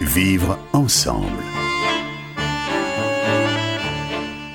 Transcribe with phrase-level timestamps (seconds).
[0.00, 1.42] Vivre ensemble.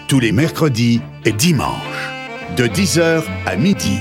[0.07, 2.09] Tous les mercredis et dimanches,
[2.55, 4.00] de 10h à midi.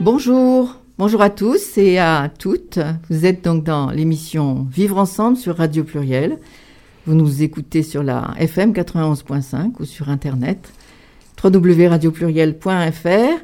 [0.00, 2.78] Bonjour, bonjour à tous et à toutes.
[3.08, 6.36] Vous êtes donc dans l'émission Vivre ensemble sur Radio Pluriel.
[7.06, 10.74] Vous nous écoutez sur la FM 91.5 ou sur internet
[11.42, 13.42] www.radiopluriel.fr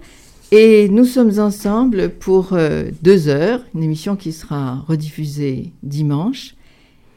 [0.53, 6.57] et nous sommes ensemble pour euh, deux heures, une émission qui sera rediffusée dimanche.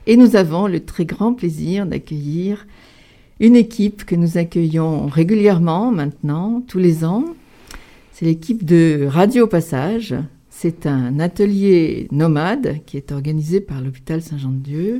[0.08, 2.66] Et nous avons le très grand plaisir d'accueillir
[3.42, 7.26] une équipe que nous accueillons régulièrement maintenant, tous les ans.
[8.20, 10.14] C'est l'équipe de Radio Passage.
[10.50, 15.00] C'est un atelier nomade qui est organisé par l'hôpital Saint-Jean-de-Dieu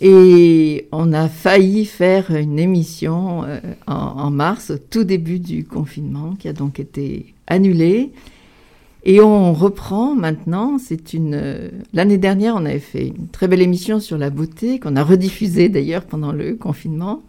[0.00, 3.58] et on a failli faire une émission euh,
[3.88, 8.12] en, mars, au tout début du confinement, qui a donc été annulée.
[9.02, 10.78] Et on reprend maintenant.
[10.78, 11.34] C'est une.
[11.34, 15.02] Euh, l'année dernière, on avait fait une très belle émission sur la beauté qu'on a
[15.02, 17.24] rediffusée d'ailleurs pendant le confinement.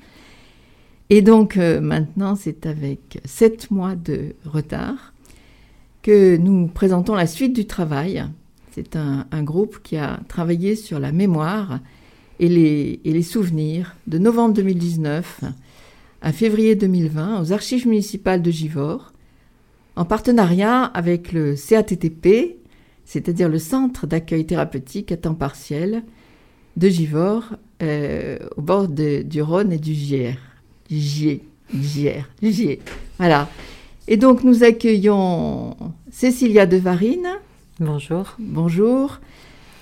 [1.14, 5.14] Et donc euh, maintenant, c'est avec sept mois de retard
[6.04, 8.24] que nous présentons la suite du travail.
[8.72, 11.82] C'est un, groupe qui a travaillé sur la mémoire
[12.40, 15.42] et les, et les souvenirs de novembre 2019
[16.22, 19.12] à février 2020 aux archives municipales de Givors,
[19.98, 22.56] en partenariat avec le CATTP,
[23.04, 26.04] c'est-à-dire le Centre d'accueil thérapeutique à temps partiel
[26.78, 30.38] de Givors, euh, au bord du Rhône et du Gier.
[31.00, 32.80] Gier, du Gier,
[33.18, 33.50] Voilà.
[34.08, 35.78] Et donc nous accueillons
[36.12, 37.30] Cécilia Devarine.
[37.80, 38.36] Bonjour.
[38.40, 39.20] Bonjour.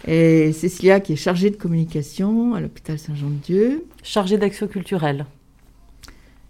[0.08, 3.86] Et Cécilia qui est chargée de communication à l'hôpital Saint-Jean-de-Dieu.
[4.04, 5.26] Chargée d'action culturelle.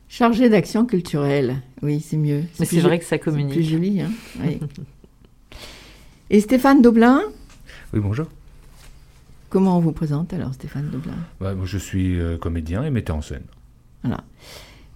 [0.09, 2.43] Chargée d'action culturelle, oui, c'est mieux.
[2.59, 3.53] Mais c'est vrai que ça communique.
[3.53, 4.11] C'est plus joli, hein
[6.31, 7.21] Et Stéphane Doblin
[7.93, 8.25] Oui, bonjour.
[9.49, 11.13] Comment on vous présente alors, Stéphane Doblin?
[11.39, 13.43] Bah, Je suis euh, comédien et metteur en scène.
[14.03, 14.23] Voilà.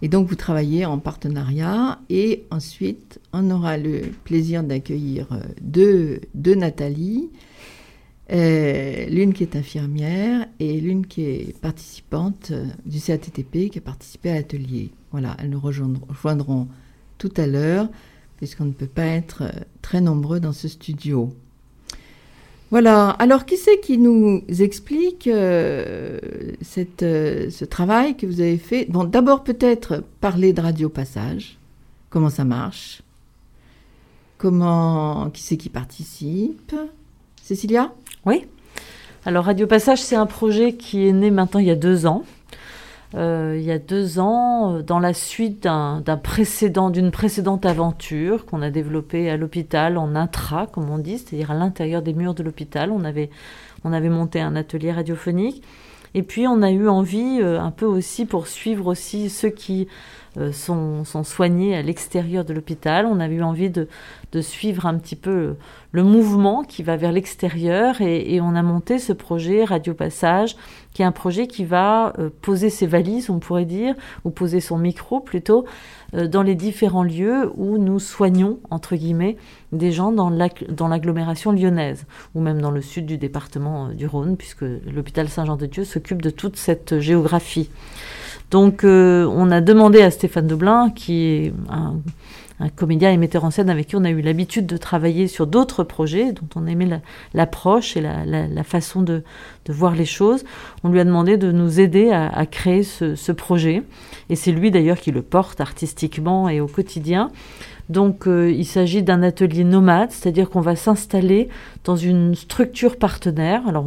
[0.02, 6.20] Et donc vous travaillez en partenariat et ensuite on aura le plaisir d'accueillir euh, deux,
[6.34, 7.30] deux Nathalie
[8.32, 13.82] euh, l'une qui est infirmière et l'une qui est participante euh, du CATTP qui a
[13.82, 14.92] participé à l'atelier.
[15.12, 16.68] Voilà, elles nous rejoindront,
[17.18, 17.90] tout à l'heure
[18.38, 19.44] puisqu'on ne peut pas être
[19.82, 21.34] très nombreux dans ce studio.
[22.74, 25.30] Voilà, alors qui c'est qui nous explique
[26.62, 28.88] cette, ce travail que vous avez fait?
[28.90, 31.60] Bon, d'abord peut-être parler de Radio Passage,
[32.10, 33.04] comment ça marche,
[34.40, 36.74] comment, qui c'est qui participe?
[37.44, 37.94] Cécilia?
[38.26, 38.48] Oui.
[39.24, 42.24] Alors Radio Passage, c'est un projet qui est né maintenant il y a deux ans.
[43.16, 48.46] Euh, il y a deux ans, euh, dans la suite d'un précédent, d'une précédente aventure
[48.46, 52.34] qu'on a développée à l'hôpital en intra, comme on dit, c'est-à-dire à, l'intérieur des murs
[52.34, 52.90] de l'hôpital.
[52.92, 53.30] On avait,
[53.84, 55.64] on avait monté un atelier radiophonique.
[56.16, 59.88] Et puis on a eu envie euh, un peu aussi pour suivre aussi ceux qui
[60.52, 63.06] sont, sont, soignés à l'extérieur de l'hôpital.
[63.06, 63.88] On avait eu envie de,
[64.32, 65.54] de suivre un petit peu
[65.94, 70.56] le mouvement qui va vers l'extérieur et, on a monté ce projet Radio Passage
[70.92, 74.60] qui est un projet qui va euh, poser ses valises, on pourrait dire, ou poser
[74.60, 75.66] son micro plutôt,
[76.16, 79.38] euh, dans les différents lieux où nous soignons, entre guillemets,
[79.72, 80.30] des gens dans
[80.88, 85.84] l'agglomération lyonnaise, ou même dans le sud du département euh, du Rhône, puisque l'hôpital Saint-Jean-de-Dieu
[85.84, 87.70] s'occupe de toute cette géographie.
[88.50, 91.96] Donc on a demandé à Stéphane Deblin, qui est un
[92.60, 95.48] un comédien et metteur en scène avec qui on a eu l'habitude de travailler sur
[95.48, 97.02] d'autres projets, dont on aimait
[97.34, 99.24] l'approche et la, façon de,
[99.68, 100.44] voir les choses.
[100.84, 103.84] On lui a demandé de nous aider à, créer ce, projet.
[104.30, 107.32] Et c'est lui d'ailleurs qui le porte artistiquement et au quotidien.
[107.90, 111.50] Donc euh, il s'agit d'un atelier nomade, c'est-à-dire qu'on va s'installer
[111.84, 113.68] dans une structure partenaire.
[113.68, 113.86] Alors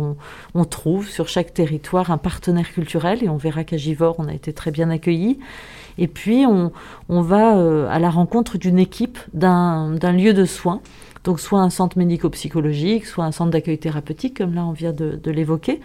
[0.54, 4.34] on, trouve sur chaque territoire un partenaire culturel et on verra qu'à Givors on a
[4.34, 5.38] été très bien accueillis.
[5.98, 6.72] Et puis, on,
[7.08, 10.80] va euh, à la rencontre d'une équipe d'un lieu de soins.
[11.24, 15.30] Donc, soit un centre médico-psychologique, soit un centre d'accueil thérapeutique, comme là on vient de,
[15.30, 15.80] l'évoquer.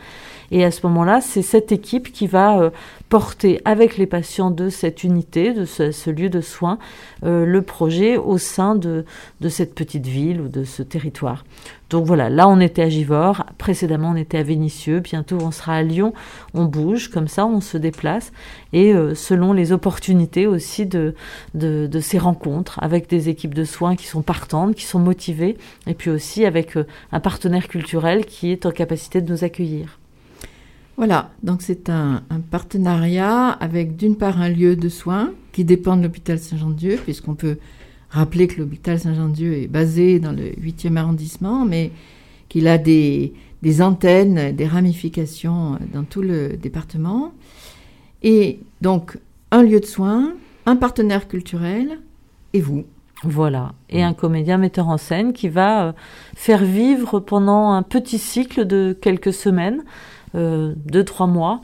[0.52, 2.70] Et à ce moment-là, c'est cette équipe qui va euh,
[3.12, 6.80] porter avec les patients de cette unité, de ce, lieu de soins,
[7.26, 9.04] euh, le projet au sein de,
[9.42, 11.44] de cette petite ville ou de ce territoire.
[11.90, 15.76] Donc voilà, là on était à Givors, précédemment on était à Vénissieux, bientôt on sera
[15.76, 16.14] à Lyon,
[16.54, 18.32] on bouge comme ça, on se déplace
[18.72, 21.14] et euh, selon les opportunités aussi de,
[21.54, 25.96] de, ces rencontres avec des équipes de soins qui sont partantes, qui sont motivées et
[25.96, 30.01] puis aussi avec euh, un partenaire culturel qui est en capacité de nous accueillir.
[30.98, 32.22] Voilà, donc c'est un,
[32.52, 37.58] partenariat avec d'une part un lieu de soins qui dépend de l'hôpital Saint-Jean-de-Dieu, puisqu'on peut
[38.10, 41.92] rappeler que l'hôpital Saint-Jean-de-Dieu est basé dans le 8e arrondissement, mais
[42.50, 43.34] qu'il a des,
[43.80, 47.32] antennes, des ramifications dans tout le département.
[48.22, 49.18] Et donc
[49.52, 50.34] un lieu de soins,
[50.66, 52.00] un partenaire culturel
[52.54, 52.84] et vous.
[53.24, 55.92] Voilà, et un comédien metteur en scène qui va euh,
[56.36, 59.84] faire vivre pendant un petit cycle de quelques semaines
[60.34, 61.62] deux, trois mois,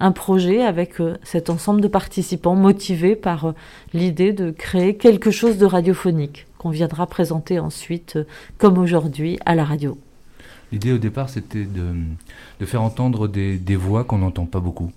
[0.00, 3.52] un projet avec euh, cet ensemble de participants motivés par euh,
[3.92, 8.18] l'idée de créer quelque chose de radiophonique qu'on viendra présenter ensuite,
[8.58, 9.96] comme aujourd'hui, à la radio.
[10.72, 14.92] L'idée au départ, c'était de, faire entendre des voix qu'on n'entend pas beaucoup.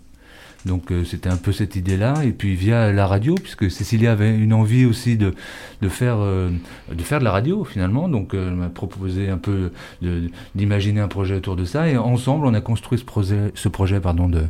[0.65, 2.24] Donc euh, c'était un peu cette idée-là.
[2.24, 5.33] Et puis via la radio, puisque Cécilia avait une envie aussi de,
[5.81, 6.50] de, faire, euh,
[6.92, 8.07] de faire de la radio finalement.
[8.07, 9.71] Donc euh, elle m'a proposé un peu
[10.56, 11.89] d'imaginer un projet autour de ça.
[11.89, 14.44] Et ensemble, on a construit ce projet, ce projet pardon, de,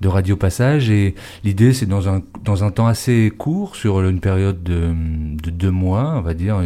[0.00, 0.90] de Radio Passage.
[0.90, 1.14] Et
[1.44, 4.92] l'idée, c'est dans un, dans un temps assez court, sur une période de,
[5.42, 6.60] de deux mois, on va dire,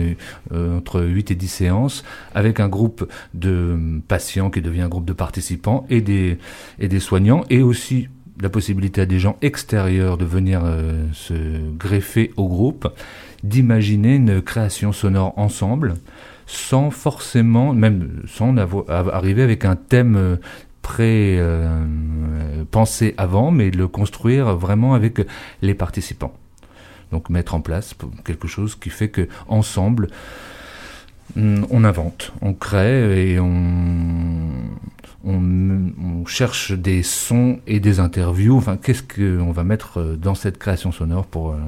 [0.53, 2.05] entre 8 et 10 séances,
[2.35, 6.39] avec un groupe de patients qui devient un groupe de participants et des,
[6.79, 8.09] et des soignants, et aussi
[8.41, 11.35] la possibilité à des gens extérieurs de venir euh, se
[11.77, 12.89] greffer au groupe,
[13.43, 15.95] d'imaginer une création sonore ensemble,
[16.47, 18.57] sans forcément, même sans
[18.89, 20.37] arriver avec un thème euh,
[20.83, 21.39] pré-pensé
[23.09, 25.21] euh, avant, mais de le construire vraiment avec
[25.63, 26.33] les participants.
[27.13, 27.95] Donc mettre en place
[28.25, 30.09] quelque chose qui fait que ensemble,
[31.37, 33.49] on invente, on crée et on,
[35.25, 38.57] on, cherche des sons et des interviews.
[38.57, 41.59] Enfin, qu'est-ce qu'on va mettre euh, dans cette création sonore pour euh,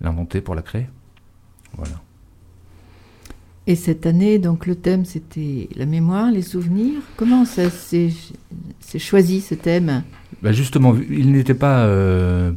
[0.00, 0.86] l'inventer, pour la créer?
[1.76, 2.00] Voilà.
[3.68, 7.00] Et cette année, donc le thème, c'était la mémoire, les souvenirs.
[7.16, 8.12] Comment ça s'est
[8.96, 10.04] choisi ce thème?
[10.40, 12.52] Bah Justement, il n'était pas, euh,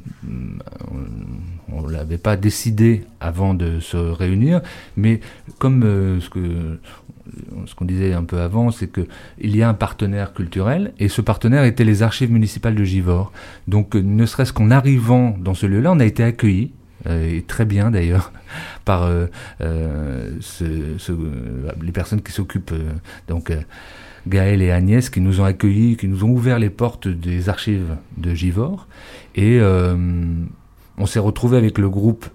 [1.72, 4.62] on l'avait pas décidé avant de se réunir,
[4.98, 5.20] mais
[5.58, 5.82] comme
[6.22, 6.80] ce que
[7.66, 11.22] ce qu'on disait un peu avant, c'est qu'il y a un partenaire culturel, et ce
[11.22, 13.32] partenaire était les archives municipales de Givors.
[13.68, 16.72] Donc, ne serait-ce qu'en arrivant dans ce lieu-là, on a été accueillis,
[17.08, 18.32] euh, et très bien d'ailleurs,
[18.86, 19.28] par euh,
[19.62, 20.32] euh,
[21.82, 22.74] les personnes qui s'occupent,
[23.28, 23.52] donc
[24.28, 27.96] Gaël et Agnès, qui nous ont accueillis, qui nous ont ouvert les portes des archives
[28.18, 28.88] de Givors,
[29.36, 32.26] et on s'est retrouvé avec le groupe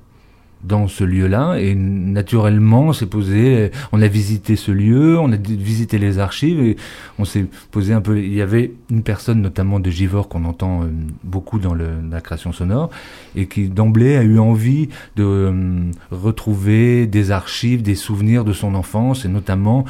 [0.65, 5.37] dans ce lieu-là et naturellement on s'est posé, on a visité ce lieu, on a
[5.37, 6.77] visité les archives et
[7.19, 8.19] on s'est posé un peu.
[8.19, 10.87] Il y avait une personne notamment de Givor qu'on entend euh,
[11.23, 12.91] beaucoup dans la création sonore
[13.37, 18.75] et qui d'emblée a eu envie de euh, retrouver des archives, des souvenirs de son
[18.75, 19.85] enfance et notamment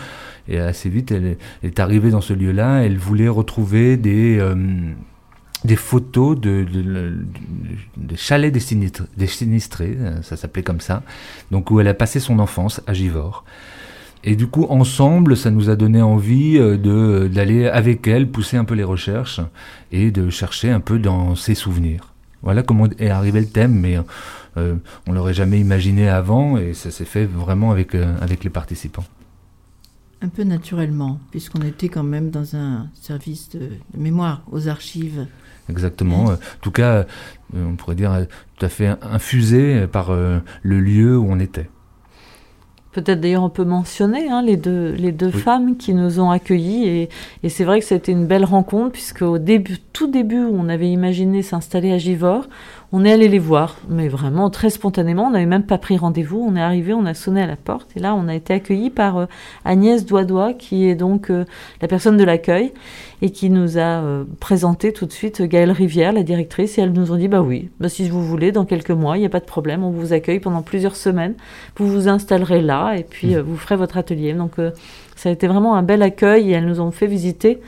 [0.48, 4.54] et assez vite elle est arrivée dans ce lieu-là, elle voulait retrouver des euh,
[5.64, 11.02] des photos de, de, chalets des sinistrés, euh, ça s'appelait comme ça,
[11.50, 13.44] donc où elle a passé son enfance à Givors.
[14.26, 18.64] Et du coup, ensemble, ça nous a donné envie euh, d'aller avec elle pousser un
[18.64, 19.40] peu les recherches
[19.90, 22.12] et de chercher un peu dans ses souvenirs.
[22.42, 23.98] Voilà comment est arrivé le thème, mais
[24.58, 24.76] euh,
[25.06, 29.04] on l'aurait jamais imaginé avant et ça s'est fait vraiment avec avec les participants.
[30.20, 35.26] Un peu naturellement, puisqu'on était quand même dans un service de mémoire aux archives
[35.68, 36.24] exactement.
[36.24, 37.04] En tout cas,
[37.54, 38.24] euh, on pourrait dire euh,
[38.56, 41.68] tout à fait infusé par euh, le lieu où on était.
[42.92, 46.86] Peut-être d'ailleurs on peut mentionner hein, les deux, les deux femmes qui nous ont accueillis
[46.86, 47.08] et,
[47.42, 50.68] et c'est vrai que c'était une belle rencontre puisque au début, tout début où on
[50.68, 52.46] avait imaginé s'installer à Givors,
[52.96, 55.24] on est allé les voir, mais vraiment très spontanément.
[55.24, 56.38] On n'avait même pas pris rendez-vous.
[56.38, 58.88] On est arrivé, on a sonné à la porte, et là, on a été accueilli
[58.88, 59.26] par euh,
[59.64, 61.44] Agnès Doidois, qui est donc euh,
[61.82, 62.72] la personne de l'accueil,
[63.20, 66.92] et qui nous a euh, présenté tout de suite Gaëlle Rivière, la directrice, et elles
[66.92, 69.30] nous ont dit bah oui, bah, si vous voulez, dans quelques mois, il n'y a
[69.30, 71.34] pas de problème, on vous accueille pendant plusieurs semaines.
[71.76, 73.40] Vous vous installerez là, et puis mmh.
[73.40, 74.34] vous ferez votre atelier.
[74.34, 74.52] Donc
[75.16, 77.60] ça a été vraiment un bel accueil, et elles nous ont fait visiter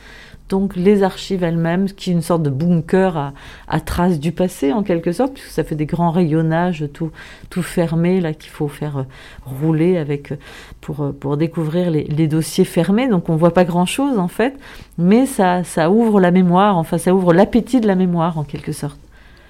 [0.49, 3.33] donc les archives elles-mêmes, qui est une sorte de bunker à,
[3.67, 7.11] à traces du passé en quelque sorte, puisque ça fait des grands rayonnages tout,
[7.51, 9.03] tout fermés là qu'il faut faire euh,
[9.45, 10.37] rouler avec euh,
[10.81, 13.09] pour, euh, pour découvrir les, dossiers fermés.
[13.09, 14.57] Donc on voit pas grand-chose en fait,
[14.99, 18.73] mais ça, ça ouvre la mémoire, enfin ça ouvre l'appétit de la mémoire en quelque
[18.73, 18.99] sorte.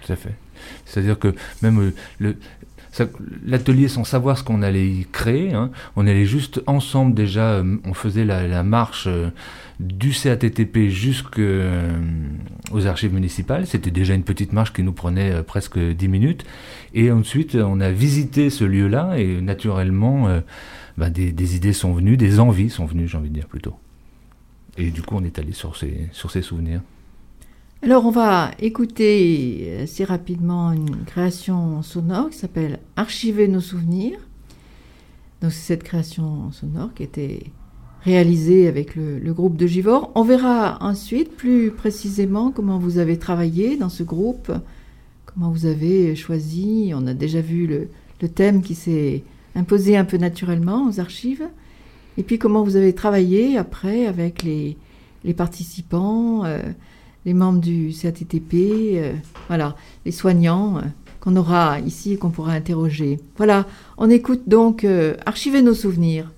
[0.04, 0.34] tout à fait.
[0.84, 1.92] C'est-à-dire que même
[3.44, 5.52] l'atelier sans savoir ce qu'on allait y créer.
[5.52, 5.70] Hein.
[5.96, 9.08] On allait juste ensemble déjà, on faisait la, marche
[9.80, 11.42] du CATTP jusqu'aux
[12.86, 13.66] archives municipales.
[13.66, 16.44] C'était déjà une petite marche qui nous prenait presque dix minutes.
[16.94, 20.28] Et ensuite, on a visité ce lieu-là et naturellement,
[20.96, 23.74] bah, des, des, idées sont venues, des envies sont venues, j'ai envie de dire plutôt.
[24.78, 26.80] Et du coup, on est allé sur ces, sur ces souvenirs.
[27.82, 34.18] Alors on va écouter assez rapidement une création sonore qui s'appelle Archiver nos souvenirs.
[35.42, 37.44] Donc c'est cette création sonore qui était
[38.06, 40.12] réalisée avec le, groupe de Givor.
[40.14, 44.52] On verra ensuite plus précisément comment vous avez travaillé dans ce groupe,
[45.26, 46.92] comment vous avez choisi.
[46.94, 47.88] On a déjà vu le,
[48.28, 49.24] thème qui s'est
[49.56, 51.48] imposé un peu naturellement aux archives.
[52.16, 54.76] Et puis comment vous avez travaillé après avec les,
[55.36, 56.44] participants.
[56.44, 56.60] Euh,
[57.24, 59.12] les membres du CATTP, euh,
[59.48, 60.82] voilà, les soignants euh,
[61.18, 63.18] qu'on aura ici et qu'on pourra interroger.
[63.36, 63.66] Voilà,
[63.98, 64.86] on écoute donc
[65.26, 66.30] Archiver nos souvenirs.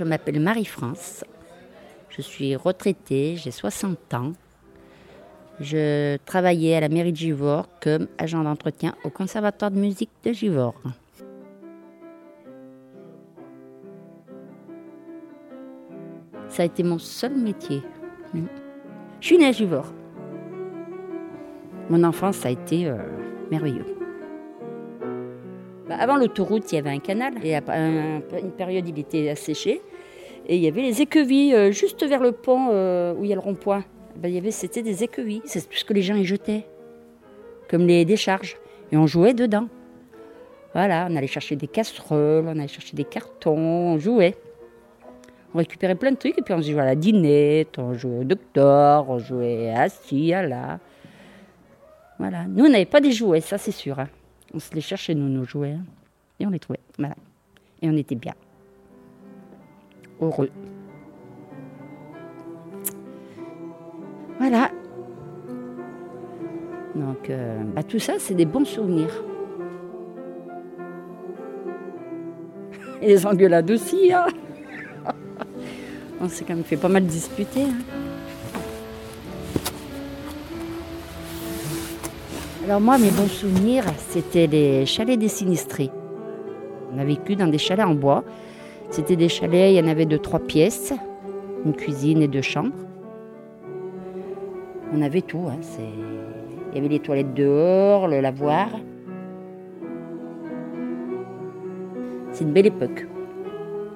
[0.00, 1.24] Je m'appelle Marie-France.
[2.08, 4.32] Je suis retraitée, j'ai 60 ans.
[5.60, 10.32] Je travaillais à la mairie de Givors comme agent d'entretien au conservatoire de musique de
[10.32, 10.80] Givors.
[16.48, 17.82] Ça a été mon seul métier.
[19.20, 19.92] Je suis née à Givors.
[21.90, 22.96] Mon enfance, a été euh,
[23.50, 23.99] merveilleux.
[26.00, 29.82] Avant l'autoroute, il y avait un canal et à une période, il était asséché.
[30.48, 33.32] Et il y avait les écueilles euh, juste vers le pont euh, où il y
[33.32, 33.84] a le rond-point.
[34.16, 35.42] Ben, c'était des écueilles.
[35.44, 36.64] C'est tout ce que les gens y jetaient,
[37.68, 38.56] comme les décharges.
[38.90, 39.68] Et on jouait dedans.
[40.72, 44.36] Voilà, on allait chercher des casseroles, on allait chercher des cartons, on jouait.
[45.54, 48.24] On récupérait plein de trucs et puis on jouait à la dinette, on jouait au
[48.24, 50.78] docteur, on jouait à ci, à là.
[52.18, 52.46] Voilà.
[52.48, 53.98] Nous, on n'avait pas des jouets, ça c'est sûr.
[53.98, 54.08] Hein.
[54.52, 55.72] On se les cherchait, nous, nos jouets.
[55.72, 55.84] Hein.
[56.38, 56.80] Et on les trouvait.
[56.98, 57.14] Voilà.
[57.82, 58.34] Et on était bien
[60.20, 60.50] heureux.
[64.38, 64.70] Voilà.
[66.94, 69.12] Donc, euh, bah, tout ça, c'est des bons souvenirs.
[73.02, 74.12] Et les engueulades aussi.
[74.12, 74.26] Hein
[76.20, 77.62] On s'est quand même fait pas mal disputer.
[77.62, 77.99] Hein.
[82.70, 85.90] Alors moi, mes bons souvenirs, c'était les chalets des sinistrés.
[86.94, 88.22] On a vécu dans des chalets en bois.
[88.90, 90.94] C'était des chalets, il y en avait de trois pièces,
[91.66, 92.76] une cuisine et deux chambres.
[94.94, 95.48] On avait tout.
[95.50, 95.58] Hein,
[96.70, 98.68] il y avait les toilettes dehors, le lavoir.
[102.30, 103.04] C'est une belle époque.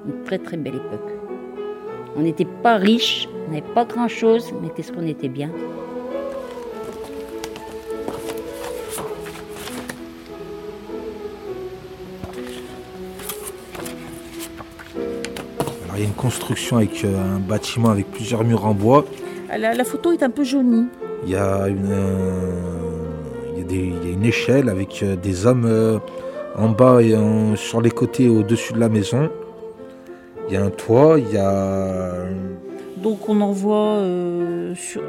[0.04, 1.12] Une très très belle époque.
[2.16, 5.52] On n'était pas riches, on n'avait pas grand-chose, mais qu'est-ce qu'on était bien.
[15.94, 19.04] Il y a une construction avec euh, un bâtiment avec plusieurs murs en bois.
[19.56, 20.86] La, photo est un peu jaunie.
[21.24, 21.94] Il y a une,
[23.56, 25.98] une échelle avec euh, des hommes euh,
[26.56, 27.14] en bas et
[27.56, 29.30] sur les côtés au-dessus de la maison.
[30.48, 32.12] Il y a un toit, il y a...
[32.98, 34.02] Donc on en voit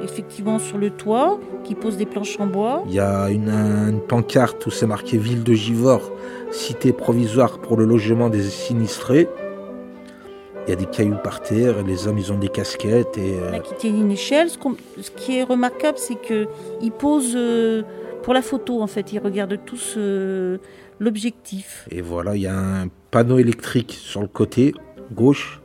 [0.04, 2.84] effectivement sur le toit qui pose des planches en bois.
[2.88, 6.12] Il y a une, une pancarte où c'est marqué Ville de Givors,
[6.52, 9.30] cité provisoire pour le logement des sinistrés.
[10.68, 13.20] Il y a des cailloux par terre, les hommes ils ont des casquettes.
[13.20, 13.60] Et, euh...
[13.60, 14.50] Qui tient une échelle.
[14.50, 17.84] Ce, qui est remarquable, c'est qu'ils posent euh,
[18.24, 19.14] pour la photo en fait.
[19.14, 20.58] Ils regardent tous euh,
[21.00, 21.88] l'objectif.
[21.92, 24.74] Et voilà, il y a un panneau électrique sur le côté
[25.14, 25.62] gauche.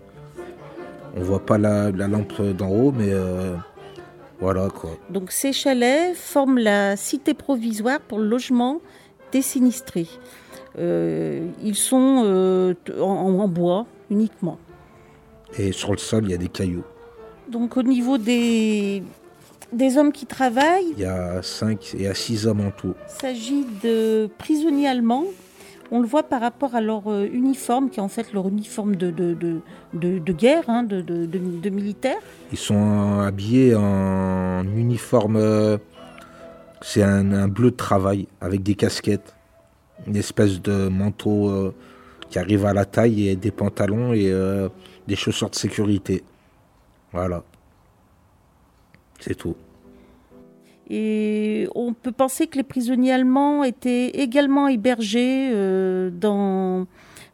[1.17, 3.55] On voit pas la, lampe d'en haut, mais euh,
[4.39, 4.91] voilà quoi.
[5.09, 8.81] Donc ces chalets forment la cité provisoire pour le logement
[9.33, 10.09] des sinistrés.
[10.79, 14.59] ils sont en bois uniquement.
[15.59, 16.85] Et sur le sol, il y a des cailloux.
[17.49, 19.03] Donc au niveau des,
[19.73, 22.95] des hommes qui travaillent Il y a 5 et à 6 hommes en tout.
[23.09, 25.25] Il s'agit de prisonniers allemands.
[25.93, 28.95] On le voit par rapport à leur euh, uniforme, qui est en fait leur uniforme
[28.95, 32.19] de, de, de, de guerre, hein, de, de, militaire.
[32.53, 35.79] Ils sont habillés en uniforme, euh,
[36.81, 39.35] c'est un, un bleu de travail avec des casquettes.
[40.07, 41.75] une espèce de manteau euh,
[42.31, 44.33] qui arrive à la taille et des pantalons et
[45.17, 46.23] chaussures de sécurité.
[47.13, 47.43] Voilà.
[49.19, 49.57] C'est tout.
[50.89, 56.87] Et on peut penser que les prisonniers allemands étaient également hébergés euh, dans,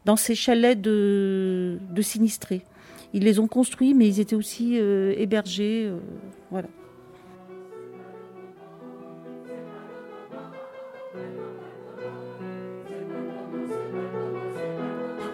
[0.05, 2.61] dans ces chalets de, de sinistrés.
[3.13, 5.85] Ils les ont construits, mais ils étaient aussi euh, hébergés.
[5.87, 5.97] euh,
[6.51, 6.67] voilà.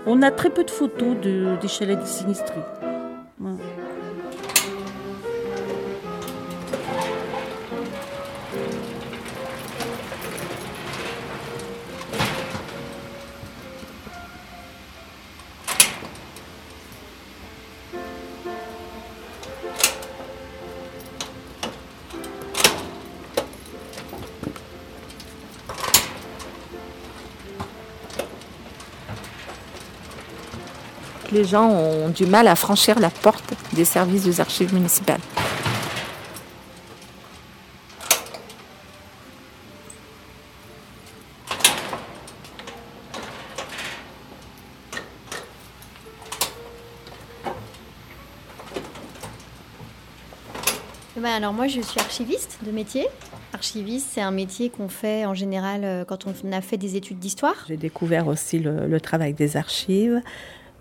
[0.05, 2.59] On a très peu de photos de, des chalets des sinistrés.
[31.33, 35.19] Les gens ont du mal à franchir la porte des services des archives municipales.
[51.15, 53.07] Ben alors moi je suis archiviste de métier.
[53.53, 57.17] Archiviste c'est un métier qu'on fait en général euh, quand on a fait des études
[57.17, 57.55] d'histoire.
[57.67, 60.21] J'ai découvert aussi le, le travail des archives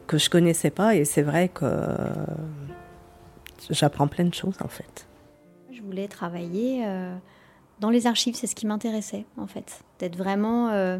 [0.07, 1.67] que je connaissais pas et c'est vrai que
[3.71, 5.07] j'apprends plein de choses en fait.
[5.73, 7.15] Je voulais travailler euh,
[7.81, 9.81] dans les archives, c'est ce qui m'intéressait en fait.
[9.99, 10.99] D'être vraiment euh,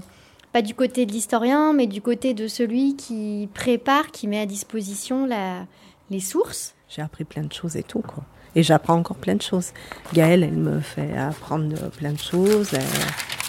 [0.53, 4.47] pas du côté de l'historien mais du côté de celui qui prépare, qui met à
[4.47, 5.67] disposition la,
[6.11, 6.75] les sources.
[6.89, 8.25] J'ai appris plein de choses et tout quoi.
[8.55, 9.73] Et j'apprends encore plein de choses.
[10.13, 12.75] Gaëlle, elle me fait apprendre plein de choses.
[12.75, 12.83] Elle-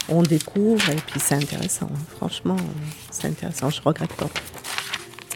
[0.09, 1.87] on découvre et puis c'est intéressant.
[2.17, 2.57] Franchement,
[3.09, 3.69] c'est intéressant.
[3.69, 4.27] Je regrette pas.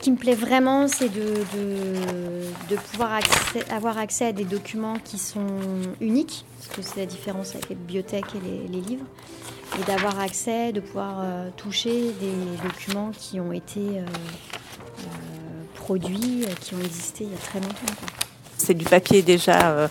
[0.08, 1.44] Qui me plaît vraiment, c'est de,
[2.92, 3.20] pouvoir
[3.72, 5.60] avoir accès à des documents qui sont
[6.00, 9.04] uniques, parce que c'est la différence avec les bibliothèques et les, livres,
[9.78, 15.04] et d'avoir accès, de pouvoir euh, toucher des documents qui ont été euh, euh,
[15.76, 17.93] produits, qui ont existé il y a très longtemps.
[18.58, 19.89] C'est du papier déjà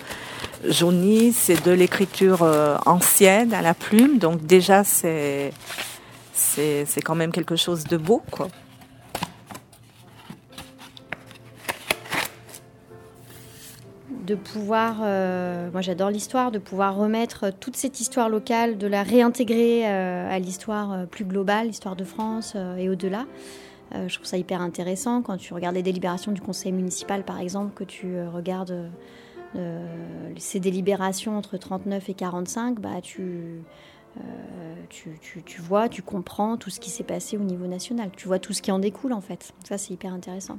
[0.66, 2.40] jauni, c'est de l'écriture
[2.86, 5.52] ancienne à la plume, donc déjà c'est
[6.32, 8.48] c'est quand même quelque chose de beau quoi.
[14.26, 19.02] De pouvoir, euh, moi j'adore l'histoire, de pouvoir remettre toute cette histoire locale, de la
[19.02, 23.26] réintégrer euh, à l'histoire euh, plus globale, l'histoire de France euh, et au-delà.
[23.94, 27.40] Euh, je trouve ça hyper intéressant quand tu regardes les délibérations du conseil municipal par
[27.40, 28.90] exemple, que tu euh, regardes
[29.54, 29.86] euh,
[30.38, 33.62] ces délibérations entre 39 et 45, bah, tu,
[34.18, 38.10] euh, tu, tu- tu vois, tu comprends tout ce qui s'est passé au niveau national.
[38.16, 39.52] Tu vois tout ce qui en découle en fait.
[39.68, 40.58] Ça c'est hyper intéressant.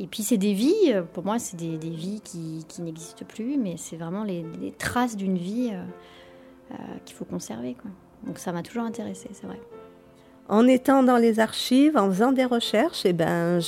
[0.00, 3.74] Et puis c'est des vies, euh, pour moi c'est des, vies qui, n'existent plus, mais
[3.76, 4.44] c'est vraiment les,
[4.78, 5.82] traces d'une vie euh,
[6.72, 7.76] euh, qu'il faut conserver.
[8.24, 9.60] Donc ça m'a toujours intéressée, c'est vrai.
[10.48, 13.58] En étant dans les archives, en faisant des recherches, et ben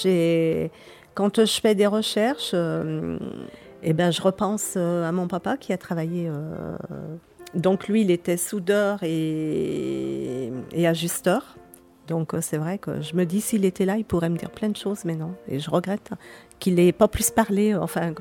[1.15, 3.19] quand je fais des recherches, euh,
[3.83, 6.31] eh ben je repense à mon papa qui a travaillé.
[7.55, 10.53] donc lui, il était soudeur et
[10.87, 11.57] ajusteur.
[12.11, 14.51] Donc euh, c'est vrai que je me dis s'il était là, il pourrait me dire
[14.51, 15.35] plein de choses, mais non.
[15.49, 16.11] Et je regrette
[16.59, 17.75] qu'il n'ait pas plus parlé.
[17.75, 18.13] Enfin,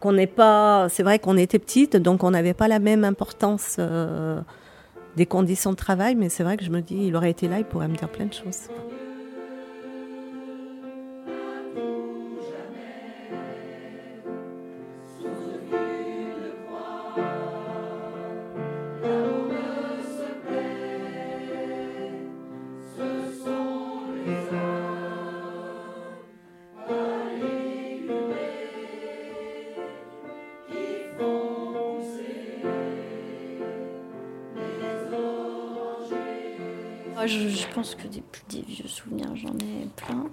[0.00, 0.88] qu'on n'ait pas.
[0.90, 3.76] C'est vrai qu'on était petite, donc on n'avait pas la même importance.
[3.78, 4.42] euh,
[5.16, 7.58] des conditions de travail, mais c'est vrai que je me dis, il aurait été là,
[7.58, 8.68] il pourrait me dire plein de choses.
[37.80, 40.26] Pense que des, des vieux souvenirs, j'en ai plein.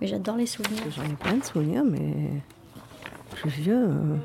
[0.00, 0.82] Mais j'adore les souvenirs.
[0.94, 2.42] J'en ai plein de souvenirs, mais
[3.30, 3.86] plus vieux.
[3.88, 4.16] euh,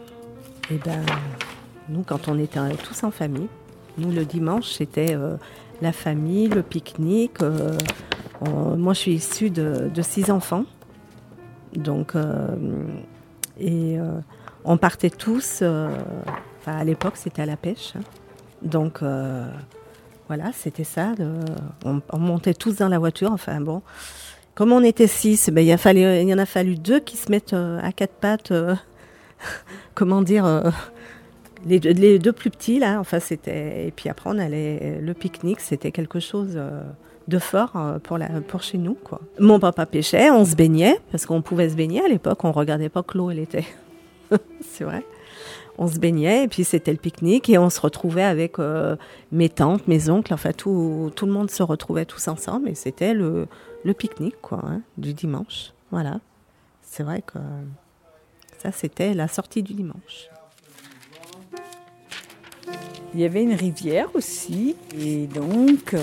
[0.70, 1.02] eh ben,
[1.88, 3.48] nous, quand on était tous en famille,
[3.98, 5.38] nous, le dimanche, c'était euh,
[5.82, 7.42] la famille, le pique-nique.
[7.42, 7.78] euh,
[8.76, 10.66] moi, je suis issue de, six enfants.
[11.74, 12.48] Donc, euh,
[13.58, 14.20] et euh,
[14.66, 15.60] on partait tous.
[15.62, 15.90] euh,
[16.66, 17.94] à l'époque, c'était à la pêche.
[17.96, 18.02] hein.
[18.62, 19.48] Donc, euh,
[20.34, 21.12] voilà, c'était ça.
[21.84, 23.34] on, on montait tous dans la voiture.
[23.34, 23.82] Enfin, bon.
[24.56, 27.82] Comme on était six, ben, il, y en a fallu deux qui se mettent euh,
[27.84, 28.52] à quatre pattes.
[28.52, 28.76] euh,
[29.94, 30.70] comment dire euh,
[31.66, 31.80] les,
[32.18, 32.98] deux- plus petits, là.
[33.02, 33.88] Enfin, c'était.
[33.88, 35.00] Et puis après, on allait.
[35.02, 36.58] Le pique-nique, c'était quelque chose
[37.28, 38.98] de fort pour, chez nous.
[39.38, 42.88] Mon papa pêchait, on se baignait, parce qu'on pouvait se baigner à l'époque, on regardait
[42.90, 43.66] pas que l'eau, elle était.
[44.62, 45.06] c'est vrai.
[45.78, 48.96] On se baignait, et puis c'était le pique-nique, et on se retrouvait avec euh,
[49.32, 53.48] mes tantes, mes oncles, enfin tout, le monde se retrouvait tous ensemble, et c'était le,
[53.98, 55.74] pique-nique, hein, du dimanche.
[55.92, 56.20] Voilà.
[56.82, 57.40] C'est vrai que
[58.60, 60.30] ça, c'était la sortie du dimanche.
[63.14, 66.00] Il y avait une rivière aussi, et donc euh,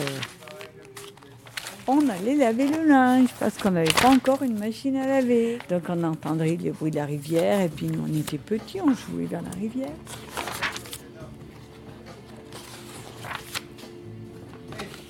[1.89, 5.59] on allait laver le linge parce qu'on n'avait pas encore une machine à laver.
[5.71, 8.93] Donc on entendrait le bruit de la rivière, et puis nous on était petits, on
[8.95, 9.89] jouait dans la rivière.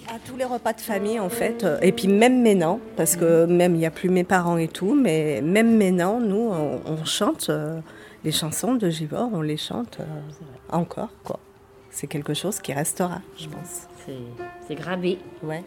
[0.08, 3.44] À tous les repas de famille, en fait, euh, et puis même maintenant, parce que
[3.44, 7.04] même il n'y a plus mes parents et tout, mais même maintenant, nous, on, on
[7.04, 7.80] chante euh,
[8.24, 10.04] les chansons de Givor, on les chante euh,
[10.70, 11.40] encore, quoi.
[11.90, 13.88] C'est quelque chose qui restera, je pense.
[14.66, 15.18] C'est gravé.
[15.42, 15.62] Ouais.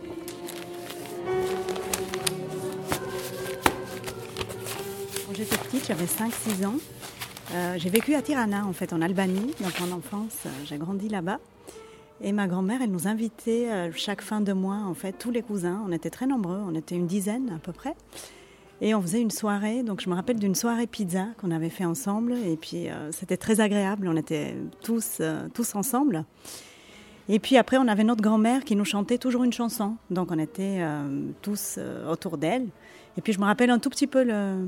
[5.28, 6.76] Quand j'étais petite, j'avais 5-6 ans.
[7.54, 9.54] Euh, j'ai vécu à Tirana, en fait, en Albanie.
[9.62, 11.40] Donc, en enfance, euh, j'ai grandi là-bas.
[12.22, 15.42] Et ma grand-mère, elle nous invitait euh, chaque fin de mois, en fait, tous les
[15.42, 15.84] cousins.
[15.86, 17.96] On était très nombreux, on était une dizaine à peu près.
[18.80, 19.84] Et on faisait une soirée.
[19.84, 22.34] Donc, je me rappelle d'une soirée pizza qu'on avait fait ensemble.
[22.34, 24.08] Et puis, c'était très agréable.
[24.08, 25.22] On était tous,
[25.54, 26.26] tous ensemble.
[27.34, 29.96] Et puis après, on avait notre grand-mère qui nous chantait toujours une chanson.
[30.10, 32.68] Donc, on était euh, tous euh, autour d'elle.
[33.18, 34.68] Et puis, je me rappelle un tout petit peu, le, euh,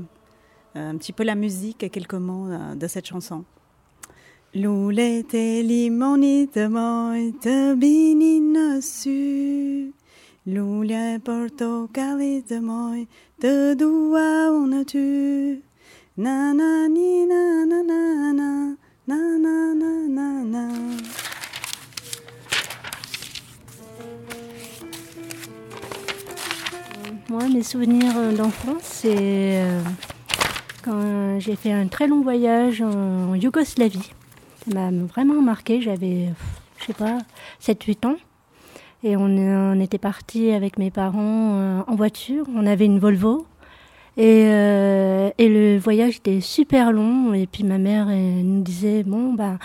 [0.74, 3.44] un petit peu la musique et quelques mots euh, de cette chanson.
[4.54, 9.92] Lulete limonite moite binina su.
[10.46, 15.60] Lulia portocalite moite dua una tu?
[16.16, 21.33] Na na ni na na na na na na na na na.
[27.34, 29.80] Moi, mes souvenirs euh, d'enfance, c'est euh,
[30.84, 34.12] quand j'ai fait un très long voyage en Yougoslavie.
[34.64, 35.80] Ça m'a vraiment marqué.
[35.80, 36.28] J'avais,
[36.78, 37.18] je sais pas,
[37.60, 38.16] 7-8 ans.
[39.02, 42.46] Et on, était parti avec mes parents euh, en voiture.
[42.54, 43.46] On avait une Volvo.
[44.16, 47.34] Et, euh, et le voyage était super long.
[47.34, 49.58] Et puis ma mère nous disait bon bah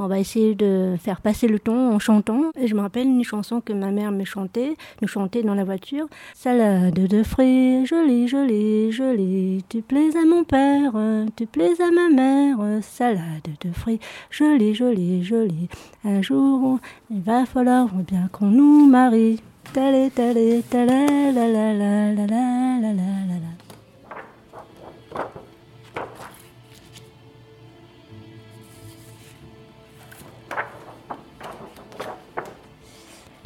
[0.00, 2.44] on va essayer de faire passer le temps en chantant.
[2.58, 5.64] Et je me rappelle une chanson que ma mère me chantait, nous chantait dans la
[5.64, 6.06] voiture.
[6.34, 9.64] Salade de fruits, jolie, jolie, jolie.
[9.68, 10.92] Tu plais à mon père,
[11.36, 12.58] tu plais à ma mère.
[12.82, 15.68] Salade de fruits, jolie, jolie, jolie.
[16.04, 16.78] Un jour,
[17.10, 19.40] il va falloir bien qu'on nous marie.
[19.74, 23.69] Talé, talé, talé, la la la la la la la la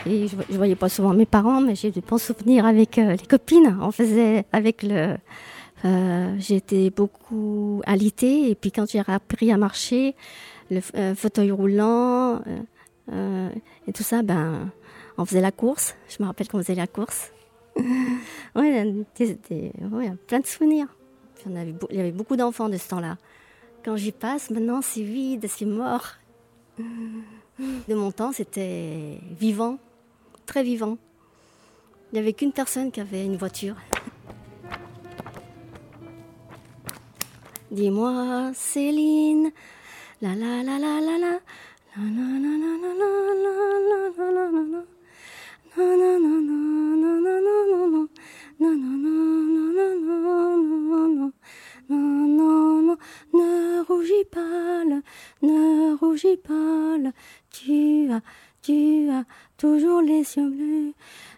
[0.06, 3.12] Et je, je voyais pas souvent mes parents, mais j'ai de bons souvenirs avec euh,
[3.12, 3.78] les copines.
[3.80, 5.16] On faisait avec le.
[5.84, 10.14] Euh, J'étais beaucoup alitée, et puis quand j'ai appris à marcher,
[10.70, 12.40] le euh, fauteuil roulant
[13.86, 14.70] et tout ça, ben,
[15.18, 15.94] on faisait la course.
[16.08, 17.30] Je me rappelle qu'on faisait la course.
[18.56, 20.86] des- ouais, plein de souvenirs.
[21.46, 21.52] Il
[21.90, 23.18] y avait beaucoup d'enfants de ce temps-là.
[23.84, 26.06] Quand j'y passe, maintenant, c'est vide, c'est mort.
[27.88, 29.78] De mon temps, c'était vivant,
[30.46, 30.98] très vivant.
[32.12, 33.76] Il n'y avait qu'une personne qui avait une voiture.
[37.70, 39.50] Dis-moi, Céline,
[40.22, 41.40] la la la la la la.
[53.32, 54.84] Ne rougis pas,
[55.42, 56.96] ne rougis pas,
[57.50, 58.20] tu as,
[58.62, 59.24] tu as,
[59.64, 60.92] toujours les yeux bleus.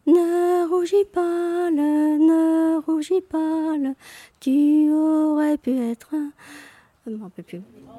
[0.09, 3.77] Ne rougis pas, le- ne rougis pas,
[4.41, 6.33] tu aurais pu être un,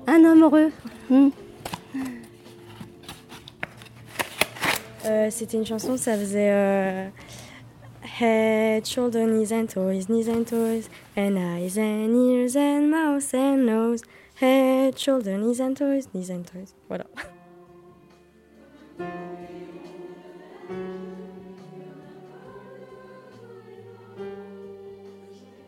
[0.08, 0.72] un homme heureux.
[1.10, 1.30] Hmm.
[5.06, 7.08] Euh, C'était une chanson, ça faisait euh,
[8.20, 13.66] Head, shoulder, knees and toes, knees and toes, and eyes and ears and mouth and
[13.66, 14.02] nose.
[14.42, 16.74] Head, shoulder, knees and toes, knees and toes.
[16.90, 17.06] Voilà.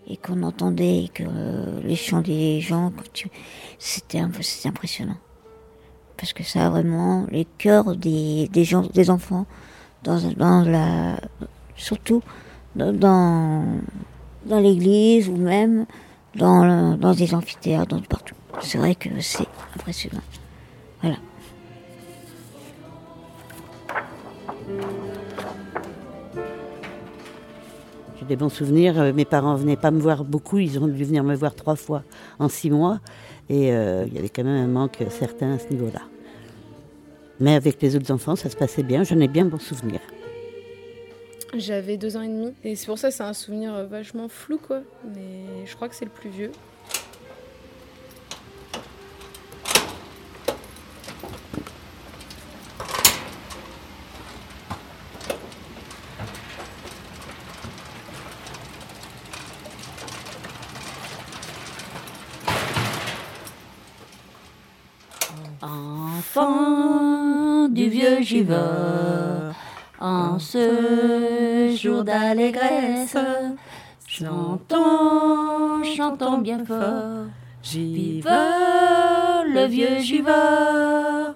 [0.09, 2.91] Et qu'on entendait que euh, les chants des gens,
[3.77, 5.17] c'était impressionnant.
[6.17, 9.45] Parce que ça a vraiment les cœurs des, des gens, des enfants,
[10.03, 11.19] dans, dans la,
[11.75, 12.21] surtout
[12.75, 12.91] dans,
[14.45, 15.85] dans, l'église ou même
[16.35, 18.35] dans, dans des amphithéâtres, dans partout.
[18.61, 20.23] C'est vrai que c'est impressionnant.
[21.01, 21.17] Voilà.
[28.29, 28.97] Des bons souvenirs.
[28.97, 31.75] Euh, Mes parents venaient pas me voir beaucoup, ils ont dû venir me voir trois
[31.75, 32.03] fois
[32.37, 32.99] en six mois.
[33.49, 36.01] Et euh, il y avait quand même un manque certain à ce niveau-là.
[37.41, 40.01] Mais avec les autres enfants, ça se passait bien, j'en ai bien bons souvenirs.
[41.55, 42.53] J'avais deux ans et demi.
[42.63, 44.81] Et c'est pour ça c'est un souvenir euh, vachement flou, quoi.
[45.15, 46.51] Mais je crois que c'est le plus vieux.
[65.61, 67.67] Enfant
[68.21, 69.53] giveur,
[69.99, 73.17] en ce jour d'allégresse,
[74.07, 77.25] chantons, chantons bien fort,
[77.63, 81.35] vive le vieux giveur.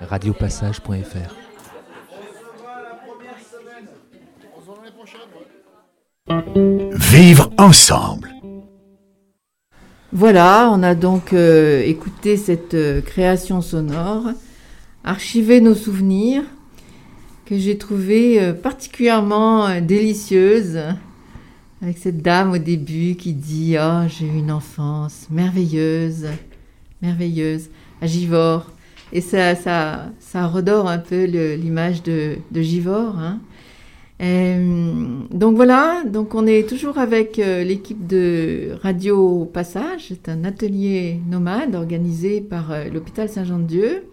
[0.00, 1.34] Radiopassage.fr
[6.96, 8.35] Vivre ensemble.
[10.18, 14.30] Voilà, on a donc euh, écouté cette euh, création sonore,
[15.04, 16.42] archivé nos souvenirs,
[17.44, 20.78] que j'ai trouvé euh, particulièrement délicieuse,
[21.82, 26.28] avec cette dame au début qui dit Oh, j'ai eu une enfance merveilleuse,
[27.02, 27.68] merveilleuse,
[28.00, 28.70] à Givors.
[29.12, 33.18] Et ça, ça, ça redore un peu l'image de, de Givors.
[33.18, 33.38] hein.
[34.22, 40.06] Euh, donc voilà, donc on est toujours avec euh, l'équipe de Radio Passage.
[40.08, 44.04] C'est un atelier nomade organisé par euh, l'hôpital Saint-Jean-de-Dieu,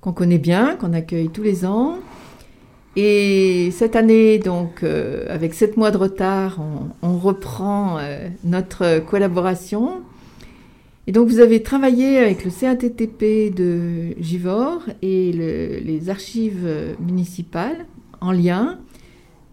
[0.00, 1.98] qu'on connaît bien, qu'on accueille tous les ans.
[2.96, 4.82] Et cette année, donc,
[5.28, 6.58] avec sept mois de retard,
[7.02, 7.98] on, reprend
[8.42, 10.00] notre collaboration.
[11.06, 17.86] Et donc, vous avez travaillé avec le CATTP de Givors et le- les archives municipales
[18.20, 18.80] en lien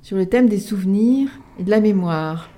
[0.08, 1.28] sur le thème des souvenirs
[1.60, 2.50] et de la mémoire.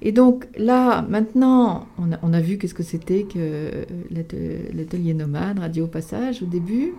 [0.00, 4.72] Et donc là, maintenant, on a, on a vu qu'est-ce que c'était que euh, l'ate-
[4.72, 6.94] l'atelier nomade, Radio au Passage au début.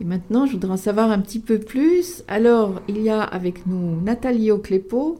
[0.00, 2.22] Et maintenant, je voudrais en savoir un petit peu plus.
[2.28, 5.18] Alors, il y a avec nous Nathalie Oclépo,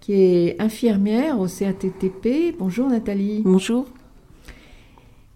[0.00, 2.56] qui est infirmière au CATTP.
[2.58, 3.42] Bonjour Nathalie.
[3.44, 3.86] Bonjour.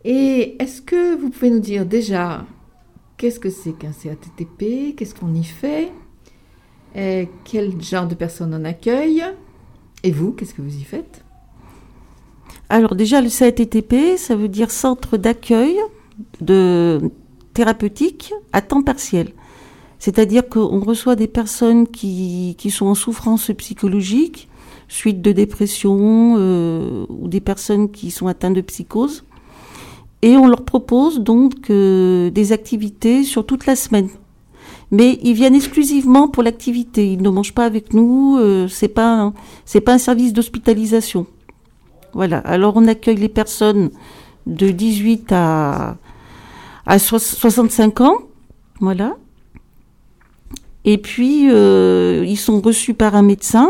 [0.04, 2.44] Et est-ce que vous pouvez nous dire déjà
[3.16, 5.92] qu'est-ce que c'est qu'un CATTP Qu'est-ce qu'on y fait?
[6.98, 9.24] Euh, Quel genre de personnes on accueille?
[10.02, 11.24] Et vous, qu'est-ce que vous y faites?
[12.68, 15.76] Alors déjà, le CATTP, ça veut dire Centre d'accueil
[16.40, 17.00] de
[17.54, 19.32] thérapeutique à temps partiel.
[19.98, 24.48] C'est-à-dire qu'on reçoit des personnes qui, sont en souffrance psychologique,
[24.86, 29.24] suite de dépression, euh, ou des personnes qui sont atteintes de psychose.
[30.22, 34.08] Et on leur propose donc euh, des activités sur toute la semaine.
[34.90, 37.12] Mais ils viennent exclusivement pour l'activité.
[37.12, 38.36] Ils ne mangent pas avec nous.
[38.38, 39.32] Euh, c'est pas
[39.86, 41.26] un- service d'hospitalisation.
[42.14, 42.38] Voilà.
[42.38, 43.90] Alors on accueille les personnes
[44.46, 45.96] de 18 à
[46.86, 48.16] à soix- 65 ans.
[48.80, 49.16] Voilà.
[50.84, 53.68] Et puis euh, ils sont reçus par un médecin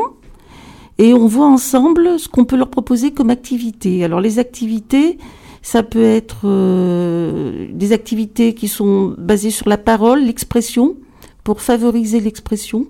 [0.99, 4.05] et on voit ensemble ce qu'on peut leur proposer comme activité.
[4.05, 5.19] Alors les activités,
[5.63, 10.95] ça peut être euh, des activités qui sont basées sur la parole, l'expression,
[11.49, 12.89] pour favoriser l'expression.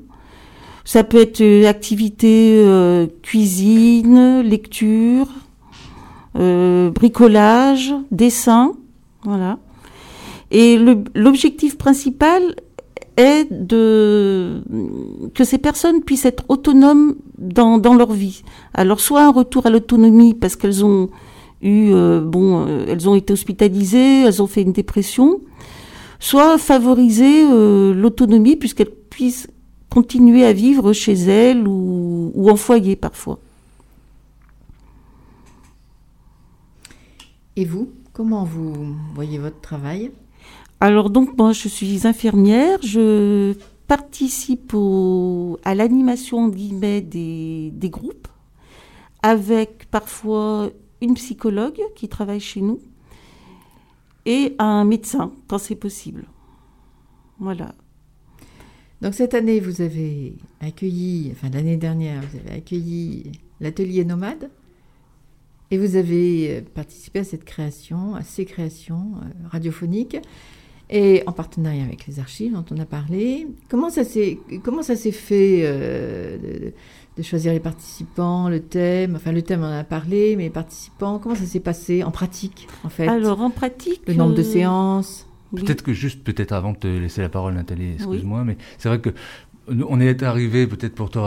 [0.84, 5.28] Ça peut être euh, activité euh, cuisine, lecture,
[6.34, 8.72] euh, bricolage, dessin,
[9.22, 9.60] voilà.
[10.50, 10.76] Et
[11.14, 12.56] l'objectif principal
[13.16, 14.64] est de
[15.36, 18.42] que ces personnes puissent être autonomes dans, dans leur vie.
[18.74, 21.10] Alors soit un retour à l'autonomie parce qu'elles ont
[21.62, 21.92] eu
[22.24, 25.42] bon, elles ont été hospitalisées, elles ont fait une dépression,
[26.18, 29.48] soit favoriser euh, l'autonomie puisqu'elles puissent
[29.90, 33.38] continuer à vivre chez elles ou, ou en foyer parfois.
[37.56, 40.12] Et vous, comment vous voyez votre travail?
[40.80, 43.54] Alors donc moi je suis infirmière, je
[43.88, 48.28] participe au- à l'animation guillemets des, des groupes
[49.22, 52.78] avec parfois une psychologue qui travaille chez nous
[54.28, 56.26] et un médecin quand c'est possible.
[57.40, 57.74] Voilà.
[59.00, 64.50] Donc cette année, vous avez accueilli, enfin l'année dernière, vous avez accueilli l'atelier nomade
[65.70, 70.18] et vous avez euh, participé à cette création, à ces créations euh, radiophoniques
[70.90, 73.46] et en partenariat avec les archives dont on a parlé.
[73.70, 74.36] Comment ça s'est
[75.12, 76.70] fait euh,
[77.18, 80.50] de, choisir les participants, le thème, enfin le thème on en a parlé, mais les
[80.50, 83.08] participants, comment ça s'est passé en pratique en fait?
[83.08, 85.26] Alors en pratique, le nombre de euh, séances?
[85.54, 89.00] Peut-être que juste, peut-être avant de te laisser la parole, Nathalie, excuse-moi, mais c'est vrai
[89.00, 89.10] que
[89.88, 91.18] on est arrivé, peut-être pour te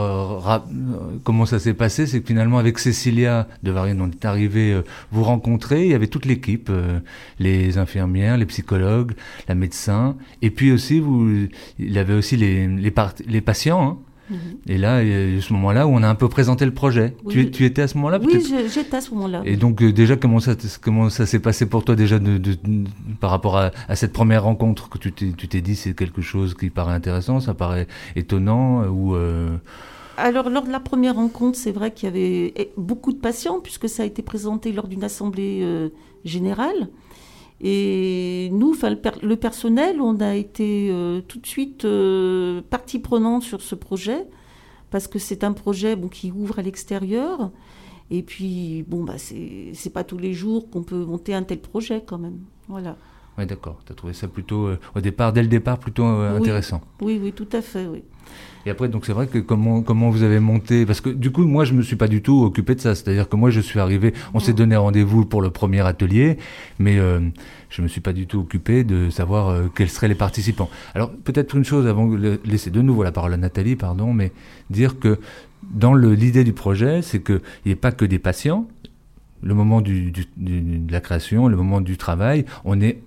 [1.22, 4.82] comment ça s'est passé, c'est que finalement avec Cécilia de Varienne, on est arrivé euh,
[5.10, 6.98] vous rencontrer, il y avait toute l'équipe, euh,
[7.38, 9.12] les infirmières, les psychologues,
[9.48, 11.46] la médecin, et puis aussi vous,
[11.78, 13.82] il y avait aussi les, les patients.
[13.82, 14.11] hein.
[14.66, 16.72] Et là, il y a eu ce moment-là où on a un peu présenté le
[16.74, 17.14] projet.
[17.24, 17.32] Oui.
[17.34, 18.42] Tu, tu étais à ce moment-là Oui,
[18.72, 19.42] j'étais à ce moment-là.
[19.44, 22.38] Et donc euh, déjà, comment ça, t- comment ça s'est passé pour toi déjà de,
[22.38, 22.88] de- de-
[23.20, 26.70] par rapport à, à cette première rencontre que tu t'es, dit c'est quelque chose qui
[26.70, 29.56] paraît intéressant, ça paraît étonnant euh, ou euh,
[30.16, 33.60] Alors, lors de la première rencontre, c'est vrai qu'il y avait eh, beaucoup de patients,
[33.60, 35.88] puisque ça a été présenté lors d'une assemblée euh,
[36.24, 36.88] générale.
[37.64, 42.98] Et nous, le, per- le personnel, on a été euh, tout de suite euh, partie
[42.98, 44.26] prenante sur ce projet,
[44.90, 47.52] parce que c'est un projet qui ouvre à l'extérieur.
[48.10, 52.02] Et puis, bon, bah, c'est pas tous les jours qu'on peut monter un tel projet,
[52.04, 52.40] quand même.
[52.68, 52.96] Voilà.
[53.38, 56.32] Ouais d'accord, tu as trouvé ça plutôt euh, au départ, dès le départ, plutôt euh,
[56.34, 56.38] Oui.
[56.42, 56.80] intéressant.
[57.00, 58.02] Oui, oui, tout à fait, oui.
[58.64, 61.42] Et après, donc c'est vrai que comment comment vous avez monté Parce que du coup,
[61.44, 62.94] moi, je me suis pas du tout occupé de ça.
[62.94, 66.38] C'est-à-dire que moi, je suis arrivé, on s'est donné rendez-vous pour le premier atelier,
[66.78, 67.18] mais euh,
[67.70, 70.70] je me suis pas du tout occupé de savoir euh, quels seraient les participants.
[70.94, 74.30] Alors peut-être une chose avant de laisser de nouveau la parole à Nathalie, pardon, mais
[74.70, 75.18] dire que
[75.72, 78.68] dans l'idée du projet, c'est qu'il n'y ait pas que des patients.
[79.42, 83.02] Le moment du, du- du- de la création, le moment du travail, on est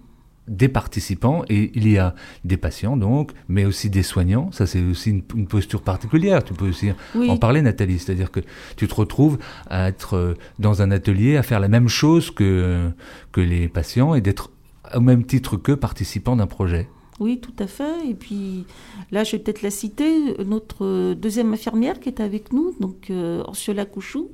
[0.47, 4.51] des participants et il y a des patients donc, mais aussi des soignants.
[4.51, 6.43] Ça c'est aussi une, une posture particulière.
[6.43, 7.29] Tu peux aussi Oui.
[7.29, 7.97] en parler, Nathalie.
[7.99, 8.41] C'est-à-dire que
[8.75, 9.37] tu te retrouves
[9.69, 12.89] à être euh, dans un atelier à faire la même chose que
[13.31, 14.51] que les patients et d'être
[14.93, 16.87] au même titre qu'eux participants d'un projet.
[17.19, 18.07] Oui, tout à fait.
[18.09, 18.65] Et puis
[19.11, 23.09] là, je vais peut-être la citer, notre euh, deuxième infirmière qui est avec nous, donc
[23.09, 24.29] euh, Orsiola Couchou,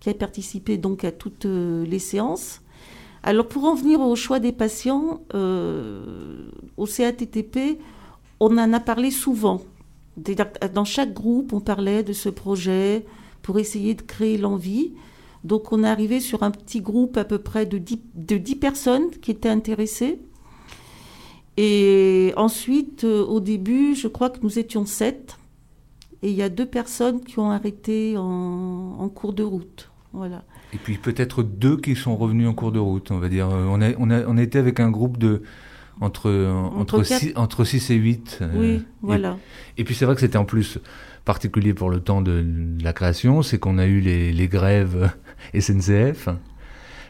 [0.00, 2.60] qui a participé donc à toutes les séances.
[3.26, 7.80] Alors pour en venir au choix des patients, euh, au CATTP,
[8.38, 9.62] on en a parlé souvent.
[10.72, 13.04] Dans chaque groupe, on parlait de ce projet
[13.42, 14.92] pour essayer de créer l'envie.
[15.42, 18.56] Donc on est arrivé sur un petit groupe à peu près de 10, de 10
[18.56, 20.20] personnes qui étaient intéressées.
[21.56, 25.36] Et ensuite, euh, au début, je crois que nous étions sept.
[26.22, 29.90] Et il y a deux personnes qui ont arrêté en, en cours de route.
[30.12, 30.44] Voilà.
[30.76, 33.48] Et puis peut-être deux qui sont revenus en cours de route, on va dire.
[33.48, 35.42] Euh, On a, on a, on été avec un groupe de
[36.02, 36.30] entre
[36.76, 38.40] entre, quatre- 6, entre 6 et 8.
[38.54, 39.38] Oui, voilà.
[39.78, 40.78] Et, puis c'est vrai que c'était en plus
[41.24, 42.44] particulier pour le temps de
[42.82, 45.10] la création, c'est qu'on a eu les, les grèves
[45.58, 46.28] SNCF.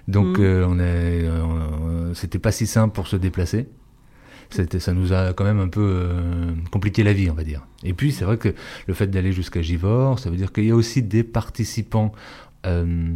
[0.07, 0.43] Donc Mm.
[0.43, 3.67] euh, on est, euh, c'était pas si simple pour se déplacer.
[4.51, 7.67] C'était, ça nous a quand même un peu euh, compliqué la vie, on va dire.
[7.83, 8.55] Et puis c'est vrai que
[8.87, 12.13] le fait d'aller jusqu'à Givors, ça veut dire qu'il y a aussi des participants
[12.67, 13.13] euh,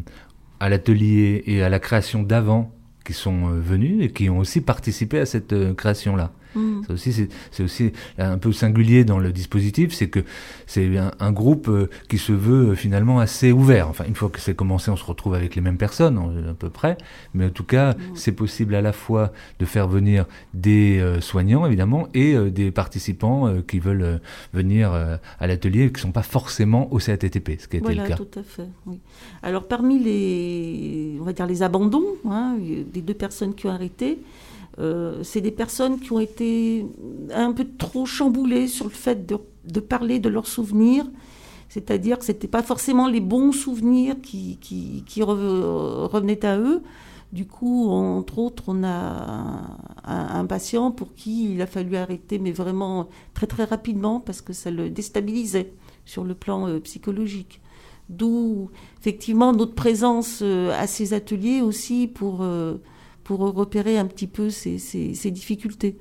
[0.60, 2.72] à l'atelier et à la création d'avant
[3.04, 6.32] qui sont euh, venus et qui ont aussi participé à cette euh, création-là.
[6.54, 6.82] Mm.
[6.86, 10.20] Ça aussi, c'est, aussi un peu singulier dans le dispositif, c'est que
[10.66, 13.88] c'est un, un groupe euh, qui se veut euh, finalement assez ouvert.
[13.88, 16.70] Enfin, une fois que c'est commencé, on se retrouve avec les mêmes personnes à peu
[16.70, 16.96] près,
[17.34, 21.66] mais en tout cas, c'est possible à la fois de faire venir des euh, soignants
[21.66, 24.20] évidemment et des participants qui veulent
[24.52, 28.02] venir à l'atelier et qui sont pas forcément au CATTP, ce qui a été Voilà,
[28.04, 28.16] le cas.
[28.16, 28.68] tout à fait.
[28.86, 28.98] Oui.
[29.42, 32.56] Alors parmi les, on va dire les abandons, hein,
[32.92, 34.18] des deux personnes qui ont arrêté,
[34.78, 36.86] euh, c'est des personnes qui ont été
[37.32, 41.04] un peu trop chamboulées sur le fait de, parler de leurs souvenirs.
[41.68, 46.58] C'est-à-dire que ce n'étaient pas forcément les bons souvenirs qui, qui, qui re- revenaient à
[46.58, 46.82] eux.
[47.32, 49.62] Du coup, entre autres, on a
[50.04, 54.52] un, patient pour qui il a fallu arrêter, mais vraiment très très rapidement, parce que
[54.52, 55.72] ça le déstabilisait
[56.04, 57.60] sur le plan euh, psychologique.
[58.08, 62.42] D'où effectivement notre présence euh, à ces ateliers aussi pour,
[63.30, 65.96] pour repérer un petit peu ces, ces- ces difficultés.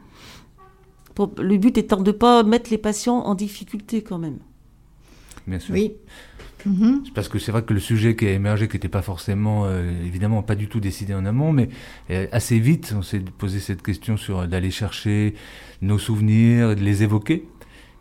[1.14, 4.40] Pour- le but étant de ne pas mettre les patients en difficulté quand même.
[5.46, 5.76] Bien sûr.
[5.76, 5.94] Oui.
[6.64, 9.66] C'est Parce que c'est vrai que le sujet qui a émergé, qui n'était pas forcément,
[9.66, 11.70] euh, évidemment, pas du tout décidé en amont, mais
[12.10, 15.36] euh, assez vite, on s'est posé cette question sur euh, d'aller chercher
[15.84, 17.48] nos souvenirs, de les évoquer.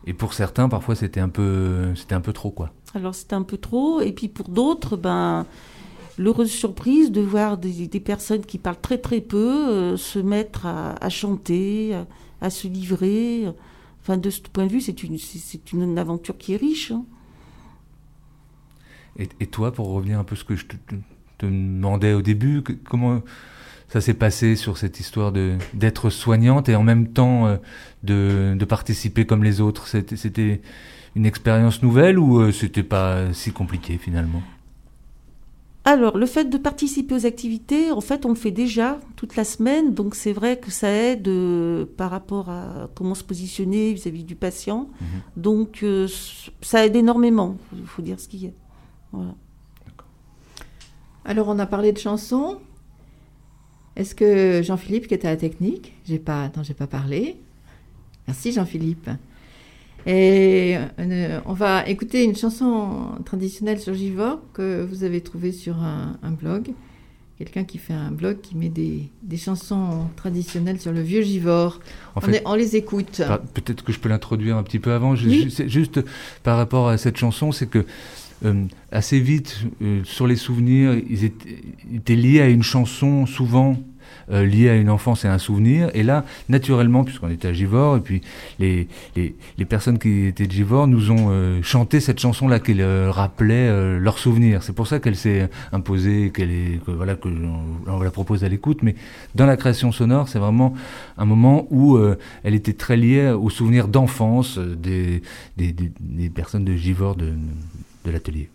[0.06, 2.72] Et pour certains, parfois, c'était un peu, c'était un peu trop, quoi.
[2.94, 4.00] Alors c'était un peu trop.
[4.00, 5.44] Et puis pour d'autres, ben,
[6.18, 10.66] l'heureuse surprise de voir des, des personnes qui parlent très très peu euh, se mettre
[10.66, 11.96] à, chanter,
[12.40, 13.46] à, se livrer.
[14.02, 16.90] Enfin, de ce point de vue, c'est une, aventure qui est riche.
[16.92, 17.04] hein.
[19.40, 20.76] Et, toi, pour revenir un peu à ce que je te,
[21.38, 23.20] te- demandais au début, comment
[23.88, 27.56] ça s'est passé sur cette histoire d'être soignante et en même temps euh,
[28.02, 29.88] de, de participer comme les autres?
[29.88, 30.60] C'était c'était
[31.16, 34.42] une expérience nouvelle ou euh, c'était pas si compliqué finalement?
[35.90, 39.44] Alors, le fait de participer aux activités, en fait, on le fait déjà toute la
[39.44, 44.24] semaine, donc c'est vrai que ça aide euh, par rapport à comment se positionner vis-à-vis
[44.24, 44.90] du patient.
[45.00, 45.06] Mhm.
[45.38, 46.06] Donc, euh,
[46.60, 48.50] ça aide énormément, il faut dire ce qu'il y a.
[49.12, 49.34] Voilà.
[51.24, 52.58] Alors, on a parlé de chansons.
[53.96, 57.40] Est-ce que Jean-Philippe, qui était à la technique, j'ai pas, non, j'ai pas parlé.
[58.26, 59.08] Merci Jean-Philippe.
[60.10, 65.76] Et euh, on va écouter une chanson traditionnelle sur Givor que vous avez trouvée sur
[65.82, 66.70] un, un blog.
[67.36, 71.78] Quelqu'un qui fait un blog qui met des, des chansons traditionnelles sur le vieux Givor.
[72.14, 73.20] En on, fait, est- on les écoute.
[73.52, 75.12] Peut-être que je peux l'introduire un petit peu avant.
[75.12, 75.50] Oui.
[75.54, 76.00] je- juste
[76.42, 77.84] par rapport à cette chanson, c'est que
[78.46, 81.58] euh, assez vite, euh, sur les souvenirs, ils étaient,
[81.90, 83.76] ils étaient liés à une chanson souvent
[84.30, 85.90] euh, à une enfance et à un souvenir.
[85.94, 88.22] Et là, naturellement, puisqu'on était à Givor, et puis
[88.58, 93.14] les, les, personnes qui étaient de Givor nous ont euh, chanté cette chanson-là qui leur
[93.14, 94.62] rappelait euh, leurs souvenirs.
[94.62, 98.82] C'est pour ça qu'elle s'est imposée, qu'elle est, que, voilà, que la propose à l'écoute.
[98.82, 98.94] Mais
[99.34, 100.74] dans la création sonore, c'est vraiment
[101.16, 105.22] un moment où euh, elle était très liée aux souvenirs d'enfance euh, des,
[105.56, 107.32] des personnes de Givor de,
[108.04, 108.50] de l'atelier.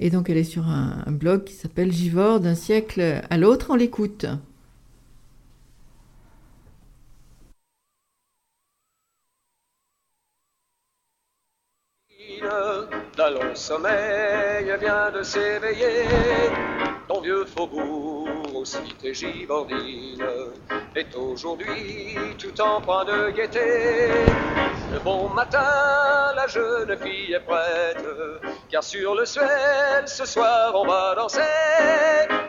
[0.00, 3.68] Et donc, elle est sur un, un blog qui s'appelle Givor d'un siècle à l'autre.
[3.70, 4.26] On l'écoute.
[13.16, 16.04] d'un long sommeil vient de s'éveiller.
[17.08, 20.24] Ton vieux faubourg, aux cités givordines,
[20.94, 23.60] est aujourd'hui tout en point de gaieté.
[24.90, 28.04] Le bon matin, la jeune fille est prête,
[28.70, 31.40] car sur le suel, ce soir, on va danser.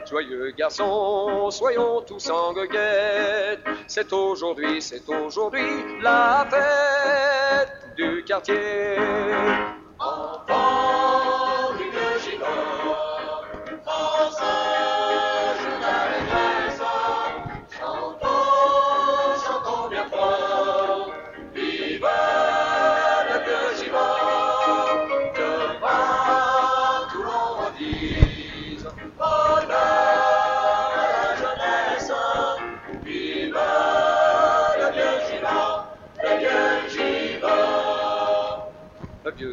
[0.10, 3.64] Joyeux garçons, soyons tous en goguette.
[3.88, 8.96] C'est aujourd'hui, c'est aujourd'hui la fête du quartier.
[10.02, 11.29] Enfants du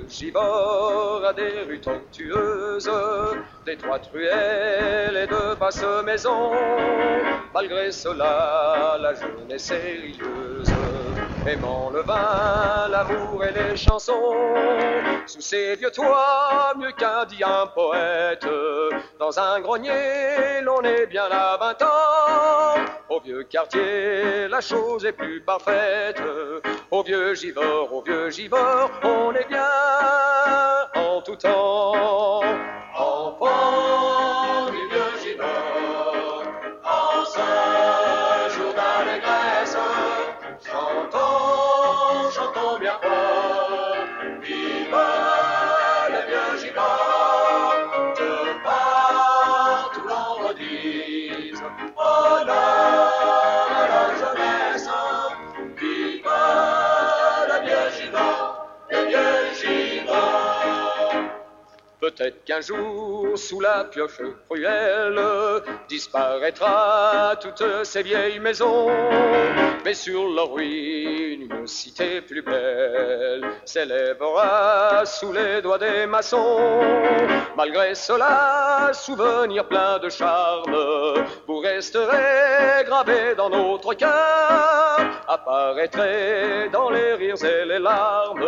[0.06, 2.90] Le vieux Givor a des rues tortueuses,
[3.64, 6.52] d'étroites ruelles et de basses maisons.
[7.52, 10.75] Malgré cela, la jeunesse est rieuse,
[11.48, 14.34] aimant le vin, l'amour et les chansons.
[15.26, 18.46] Sous ces vieux toits, mieux qu'un dit un poète,
[19.18, 22.84] dans un grenier, l'on est bien à vingt ans.
[23.08, 26.22] Au vieux quartier, la chose est plus parfaite.
[26.90, 30.35] Au vieux Givor, au vieux Givor, on est bien
[62.56, 65.20] qu'un jour, sous la pioche cruelle,
[65.88, 68.88] disparaîtra toutes ces vieilles maisons.
[69.84, 76.80] Mais sur leur ruine, une cité plus belle s'élèvera sous les doigts des maçons.
[77.56, 80.74] Malgré cela, souvenir plein de charme,
[81.66, 88.44] vous resterez gravés dans notre cœur, apparaîtrez dans les rires et les larmes.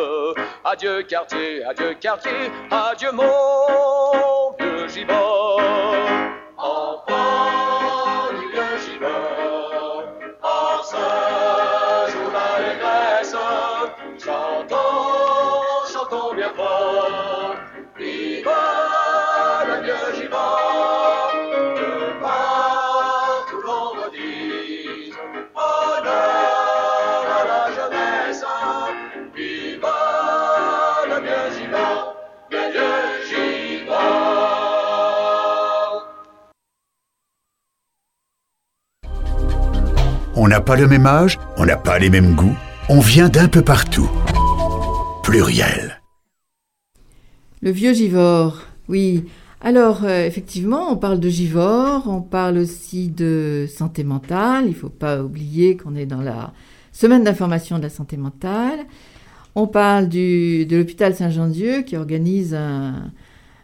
[0.65, 5.61] Adieu quartier, adieu quartier, adieu mon vieux Givor.
[40.49, 42.57] On n'a pas le même âge, on n'a pas les mêmes goûts,
[42.89, 44.09] on vient d'un peu partout.
[45.23, 46.01] Pluriel.
[47.61, 49.27] Le vieux Givor, oui.
[49.61, 54.65] Alors, euh, effectivement, on parle de Givor, on parle aussi de santé mentale.
[54.65, 56.55] Il ne faut pas oublier qu'on est dans la
[56.93, 58.87] semaine d'information de la santé mentale.
[59.55, 63.13] On parle de l'hôpital Saint-Jean-Dieu qui organise un,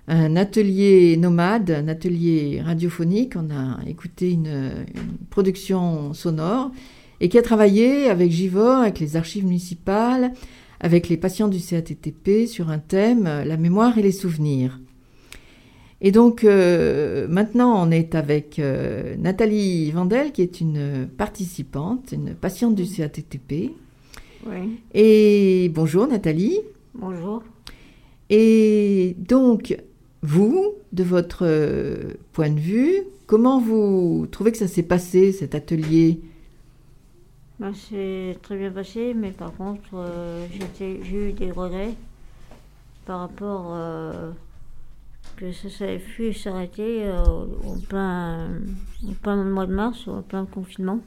[0.07, 3.35] un atelier nomade, un atelier radiophonique.
[3.37, 6.71] On a écouté une, une production sonore
[7.21, 10.33] et qui a travaillé avec Givor, avec les archives municipales,
[10.81, 14.81] avec les patients du CATTP sur un thème, euh, la mémoire et les souvenirs.
[16.01, 22.35] Et donc euh, maintenant, on est avec euh, Nathalie Vandel, qui est une participante, une
[22.35, 23.73] patiente du CATTP.
[24.47, 24.79] Oui.
[24.93, 26.61] Et bonjour Nathalie.
[26.95, 27.43] Bonjour.
[28.29, 29.77] Et donc,
[30.25, 35.55] vous, de votre euh, point de vue, comment vous trouvez que ça s'est passé, cet
[35.55, 36.21] atelier?
[37.61, 40.47] Ben, c'est très bien passé, mais par contre, euh,
[40.79, 41.95] j'ai eu des regrets
[43.05, 44.31] par rapport euh,
[45.37, 47.23] que ça s'avait pu s'arrêter euh,
[47.67, 48.49] en, plein,
[49.07, 51.01] en plein mois de mars, en plein confinement.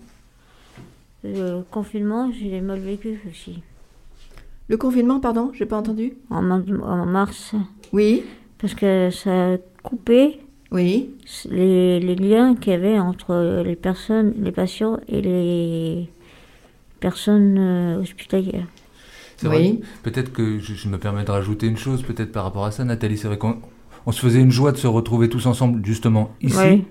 [1.24, 3.64] Le confinement, je l'ai mal vécu aussi.
[4.68, 6.14] Le confinement, pardon, j'ai pas entendu?
[6.30, 7.56] En mars.
[7.92, 8.24] Oui.
[8.60, 10.40] Parce que ça a coupé
[10.72, 11.12] oui.
[11.50, 16.10] les, les liens qu'il y avait entre les personnes, les patients et les
[17.00, 18.68] personnes euh, hospitalières.
[19.38, 19.76] C'est vrai.
[20.02, 22.84] Peut-être que je, je me permets de rajouter une chose, peut-être par rapport à ça,
[22.84, 23.18] Nathalie.
[23.18, 23.62] C'est vrai qu'on
[24.08, 26.58] on se faisait une joie de se retrouver tous ensemble, justement, ici.
[26.58, 26.84] Oui.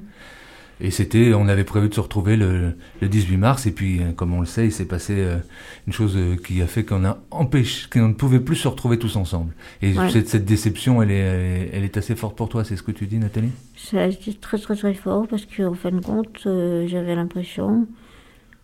[0.81, 4.12] Et c'était, on avait prévu de se retrouver le, le 18 mars, et puis, euh,
[4.12, 5.39] comme on le sait, il s'est passé euh,
[5.87, 8.99] une chose euh, qui a fait qu'on a empêché, qu'on ne pouvait plus se retrouver
[8.99, 9.55] tous ensemble.
[9.81, 10.11] Et Ouais.
[10.11, 13.07] cette, cette déception, elle est, elle est- assez forte pour toi, c'est ce que tu
[13.07, 13.53] dis, Nathalie?
[13.77, 17.87] Ça a été très très très fort parce qu'en fin de compte, euh, j'avais l'impression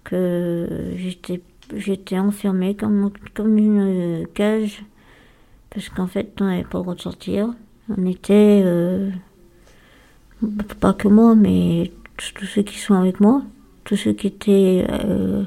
[0.04, 1.40] que j'étais
[1.74, 4.82] j'étais enfermée comme, comme une cage
[5.70, 7.48] parce qu'en fait on n'avait pas le droit de sortir.
[7.88, 9.08] On était, euh,
[10.80, 11.92] pas que moi, mais
[12.34, 13.42] tous ceux qui sont avec moi,
[13.84, 15.42] tous ceux qui étaient euh,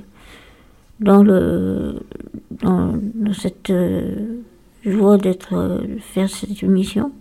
[0.99, 2.01] dans, le,
[2.51, 2.93] dans,
[3.33, 4.41] cette euh,
[4.85, 7.11] joie d'être euh, faire cette émission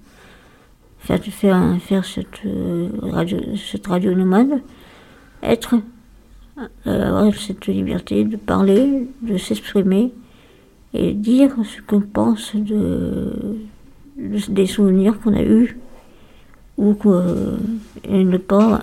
[0.99, 2.41] faire, faire, faire cette,
[3.03, 4.63] radio, cette radio nomade,
[5.43, 5.75] être,
[6.87, 10.13] avoir cette liberté de parler, de s'exprimer
[10.95, 13.59] et dire ce qu'on pense de,
[14.17, 15.77] de- des souvenirs qu'on a eus
[16.79, 17.57] ou que,
[18.05, 18.83] et ne pas.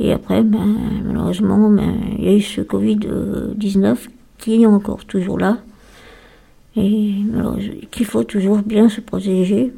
[0.00, 3.96] Et après, ben, malheureusement, ben, il y a eu ce Covid-19
[4.38, 5.58] qui est encore toujours là
[6.76, 7.12] et
[7.90, 9.72] qu'il faut toujours bien se protéger.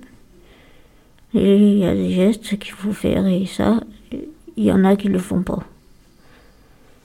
[1.32, 3.80] Et il y a des gestes qu'il faut faire et ça,
[4.56, 5.60] il y en a qui ne le font pas.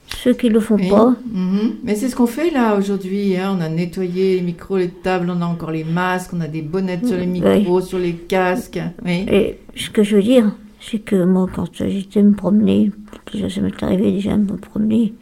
[0.08, 0.88] Ceux qui ne le font Oui.
[0.90, 1.76] pas, Mhm.
[1.84, 3.36] Mais c'est ce qu'on fait là aujourd'hui.
[3.36, 3.56] hein.
[3.58, 6.62] On a nettoyé les micros, les tables, on a encore les masques, on a des
[6.62, 7.40] bonnettes sur les Oui.
[7.40, 8.80] micros, sur les casques.
[9.04, 9.24] Oui.
[9.30, 10.52] Et ce que je veux dire,
[10.88, 12.92] c'est que moi, quand j'étais me promener,
[13.32, 15.14] déjà ça m'est arrivé déjà de me promener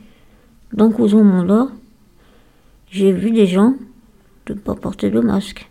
[0.72, 1.68] dans Couson Mandat,
[2.90, 3.74] j'ai vu des gens
[4.46, 5.70] de ne pas porter de masque,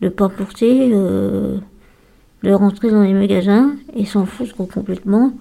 [0.00, 1.58] de ne pas porter, euh,
[2.42, 5.34] de rentrer dans les magasins et s'en foutre complètement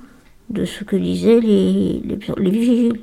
[0.50, 3.00] de ce que disaient les, les, les vigiles.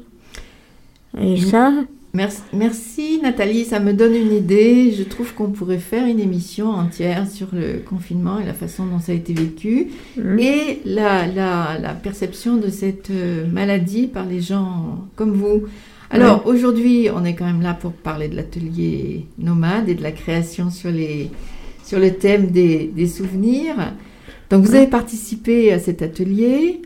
[1.18, 1.72] Et ça,
[2.12, 4.92] Merci, merci Nathalie, ça me donne une idée.
[4.92, 8.98] Je trouve qu'on pourrait faire une émission entière sur le confinement et la façon dont
[8.98, 14.40] ça a été vécu et la, la, la perception de cette euh, maladie par les
[14.40, 15.62] gens comme vous.
[16.10, 20.10] Alors aujourd'hui, on est quand même là pour parler de l'atelier nomade et de la
[20.10, 21.30] création sur, les,
[21.84, 23.76] sur le thème des, des souvenirs.
[24.50, 26.82] Donc vous avez participé à cet atelier.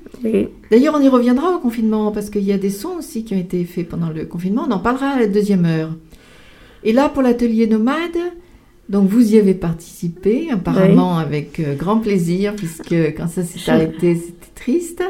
[0.70, 3.38] D'ailleurs, on y reviendra au confinement parce qu'il y a des sons aussi qui ont
[3.38, 4.66] été faits pendant le confinement.
[4.68, 5.90] On en parlera à la deuxième heure.
[6.84, 8.18] Et là, pour l'atelier nomade,
[8.90, 14.16] donc vous y avez participé, apparemment avec euh, grand plaisir, puisque quand ça s'est arrêté,
[14.16, 15.02] c'était triste.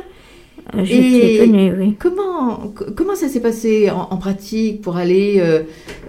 [0.82, 1.96] J'étais étonnée, oui.
[1.98, 5.62] Comment, co- comment ça s'est passé en, en pratique pour aller euh,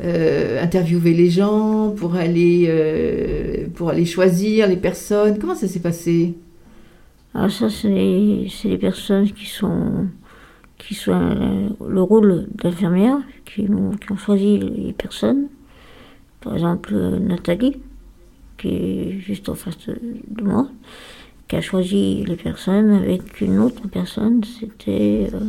[0.04, 5.38] euh, interviewer les gens, pour aller, euh, pour aller choisir les personnes?
[5.40, 6.34] Comment ça s'est passé?
[7.34, 10.08] Alors ça, c'est les, c'est les personnes qui sont
[10.78, 15.48] qui sont euh, le rôle d'infirmière, qui, ont- qui ont choisi les personnes.
[16.42, 17.78] Par exemple, euh, Nathalie,
[18.58, 19.98] qui est juste en face de,
[20.30, 20.68] de moi,
[21.48, 24.42] qui a choisi les personnes avec une autre personne.
[24.44, 25.30] C'était...
[25.34, 25.40] euh,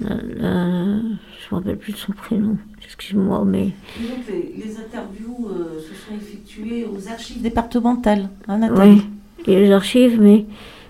[0.00, 3.66] la- la- je me rappelle plus de son prénom, excuse-moi, mais...
[3.66, 9.02] Donc les, les interviews euh, se sont effectuées aux archives départementales, hein, Oui,
[9.46, 10.44] les archives, mais,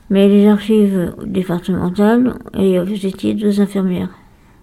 [0.09, 4.11] mais les archives départementales, et vous étiez deux infirmières.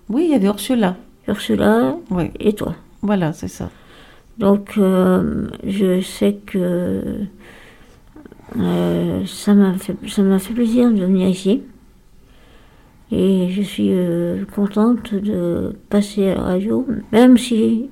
[0.10, 0.96] Oui, il y avait Ursula.
[1.28, 1.96] Ursula
[2.40, 2.76] et toi.
[3.04, 3.70] Voilà, c'est ça.
[4.40, 7.04] Donc, euh, je sais que
[8.58, 11.62] euh, ça m'a fait, fait plaisir de venir ici.
[13.12, 17.90] Et je suis euh, contente de passer à la radio, même si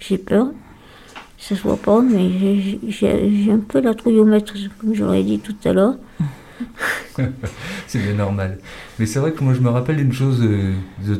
[0.00, 0.48] j'ai peur.
[1.38, 2.28] Ça se voit pas, mais
[2.88, 5.94] j'ai- un peu la trouille au maître, comme je l'aurais dit tout à l'heure.
[7.86, 8.58] c'est bien normal.
[8.98, 10.74] Mais c'est vrai que moi je me rappelle d'une chose euh,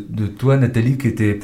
[0.08, 1.40] de, toi, Nathalie, qui était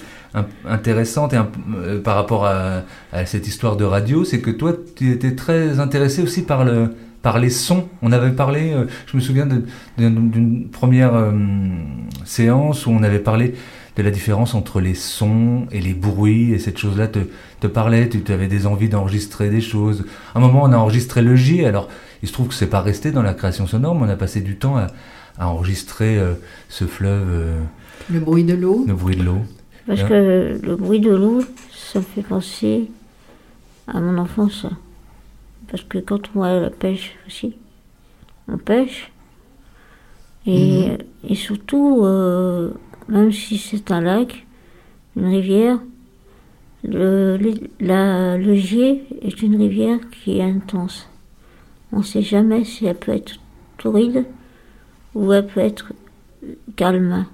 [0.65, 5.35] intéressante et par rapport à, à cette histoire de radio, c'est que toi tu étais
[5.35, 6.91] très intéressé aussi par le
[7.23, 7.89] par les sons.
[8.03, 9.47] On avait parlé, euh, je me souviens
[9.97, 11.33] d'une première euh,
[12.25, 13.55] séance où on avait parlé
[13.97, 17.19] de la différence entre les sons et les bruits, et cette chose-là te,
[17.61, 20.05] te parlait, tu avais des envies d'enregistrer des choses.
[20.35, 21.89] À un moment, on a enregistré le J, alors
[22.23, 24.41] il se trouve que c'est pas resté dans la création sonore, mais on a passé
[24.41, 24.87] du temps à,
[25.39, 26.35] à enregistrer euh,
[26.69, 27.61] ce fleuve, euh,
[28.09, 28.85] Le bruit de l'eau.
[28.87, 29.39] le bruit de l'eau.
[29.89, 30.09] Parce Hein?
[30.09, 31.43] que le bruit de l'eau,
[31.73, 32.89] ça me fait penser
[33.89, 34.67] à mon enfance.
[35.71, 37.57] Parce que quand on va à la pêche aussi,
[38.49, 39.13] on pêche.
[40.47, 40.89] Et,
[41.29, 42.73] et surtout, euh,
[43.09, 44.47] même si c'est un lac,
[45.17, 45.79] une rivière,
[46.85, 51.09] le, le- la- le Gier est une rivière qui est intense.
[51.93, 53.35] On ne sait jamais si elle peut être
[53.79, 54.25] torride
[55.15, 55.93] ou elle peut être
[56.77, 57.27] calme.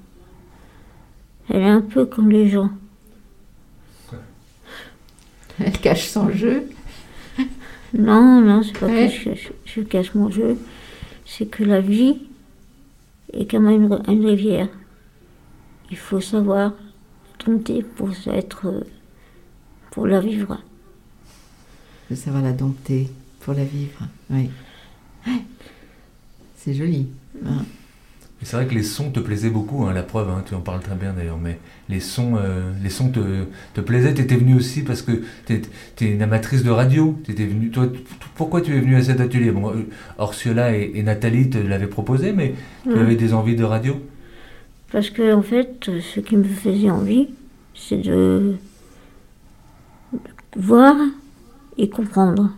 [1.49, 2.71] Elle est un peu comme les gens.
[5.61, 6.69] Elle cache son jeu.
[7.97, 9.09] Non, non, c'est pas Ouais.
[9.25, 10.57] que je, je cache mon jeu.
[11.25, 12.19] C'est que la vie
[13.33, 14.69] est comme une, une rivière.
[15.91, 16.73] Il faut savoir
[17.45, 18.81] dompter pour être, euh,
[19.91, 20.61] pour la vivre.
[22.11, 23.09] De savoir la dompter
[23.41, 24.01] pour la vivre.
[24.31, 24.51] Oui.
[25.27, 25.43] Ouais.
[26.57, 27.09] C'est joli.
[27.47, 27.65] hein.
[28.45, 30.81] C'est vrai que les sons te plaisaient beaucoup, hein, la preuve, hein, tu en parles
[30.81, 33.21] très bien d'ailleurs, mais les sons, euh, les sons te,
[33.73, 35.63] te plaisaient, tu étais venue aussi parce que tu
[36.01, 37.19] es, une amatrice de radio,
[37.73, 37.87] toi,
[38.35, 39.51] pourquoi tu es venue à cet atelier?
[39.51, 39.87] Bon, euh,
[40.19, 43.97] Orsiola et, et Nathalie te l'avaient proposé, mais tu avais des envies de radio?
[44.93, 47.29] Parce que, en fait, ce qui me faisait envie,
[47.75, 48.57] c'est de
[50.55, 50.97] voir
[51.79, 52.51] et comprendre.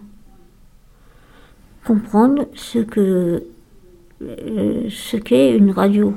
[1.85, 3.45] Comprendre ce que
[4.23, 6.15] euh, ce qu'est une radio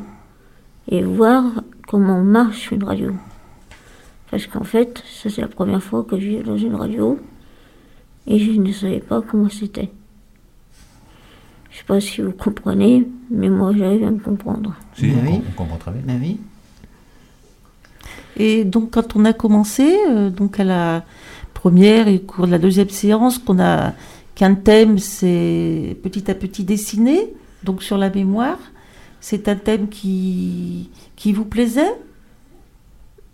[0.89, 1.43] et voir
[1.87, 3.13] comment marche une radio.
[4.31, 7.19] Parce qu'en fait, ça c'est la première fois que je vais dans une radio
[8.27, 9.89] et je ne savais pas comment c'était.
[11.71, 14.75] Je sais pas si vous comprenez, mais moi j'arrive à me comprendre.
[14.95, 15.41] Si, on, oui.
[15.49, 16.19] on comprend très bien.
[16.19, 16.39] Oui.
[18.37, 21.03] Et donc, quand on a commencé, euh, donc à la
[21.53, 23.93] première et au cours de la deuxième séance, qu'on a
[24.35, 27.33] qu'un thème, c'est petit à petit dessiné,
[27.63, 28.59] donc sur la mémoire.
[29.21, 31.93] C'est un thème qui, qui vous plaisait?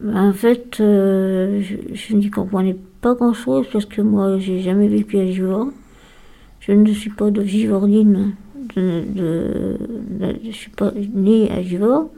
[0.04, 5.18] En fait, euh, je, je n'y comprenais pas grand-chose parce que moi, j'ai jamais vécu
[5.20, 5.68] à Givor.
[6.60, 8.34] Je ne suis pas de Givordine.
[8.76, 9.78] De, de-
[10.44, 12.10] je suis pas née à Givor.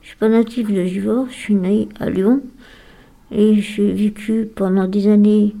[0.00, 1.26] Je suis pas native de Givor.
[1.28, 2.40] Je suis née à Lyon.
[3.30, 5.54] Et j'ai vécu pendant des années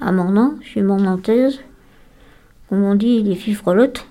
[0.00, 0.54] à Mornan.
[0.62, 1.60] Suis mornantaise.
[2.68, 4.06] Comme on dit, les filles frelottes.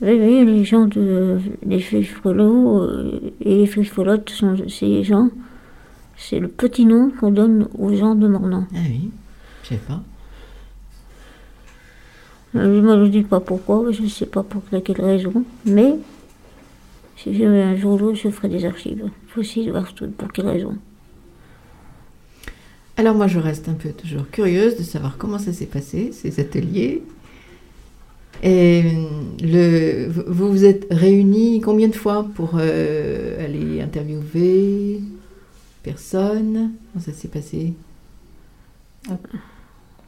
[0.00, 1.38] Oui, oui, les gens de.
[1.64, 3.66] Les frelots euh, et les
[4.30, 5.30] sont, c'est les gens.
[6.16, 8.66] C'est le petit nom qu'on donne aux gens de Mornan.
[8.74, 9.10] Ah oui,
[9.62, 10.02] je sais pas.
[12.54, 15.94] Euh, Moi, je ne dis pas pourquoi, je ne sais pas pour quelle raison, mais
[17.16, 19.04] si je, un jour ou l'autre, je ferai des archives.
[19.04, 20.76] Il faut aussi voir tout- pour quelle raison.
[22.98, 26.40] Alors moi, je reste un peu toujours curieuse de savoir comment ça s'est passé, ces
[26.40, 27.02] ateliers.
[28.42, 28.82] Et
[29.42, 35.00] le, vous vous êtes réunis combien de fois pour euh, aller interviewer
[35.82, 36.72] personne?
[36.92, 37.72] Comment ça s'est passé?
[39.08, 39.16] À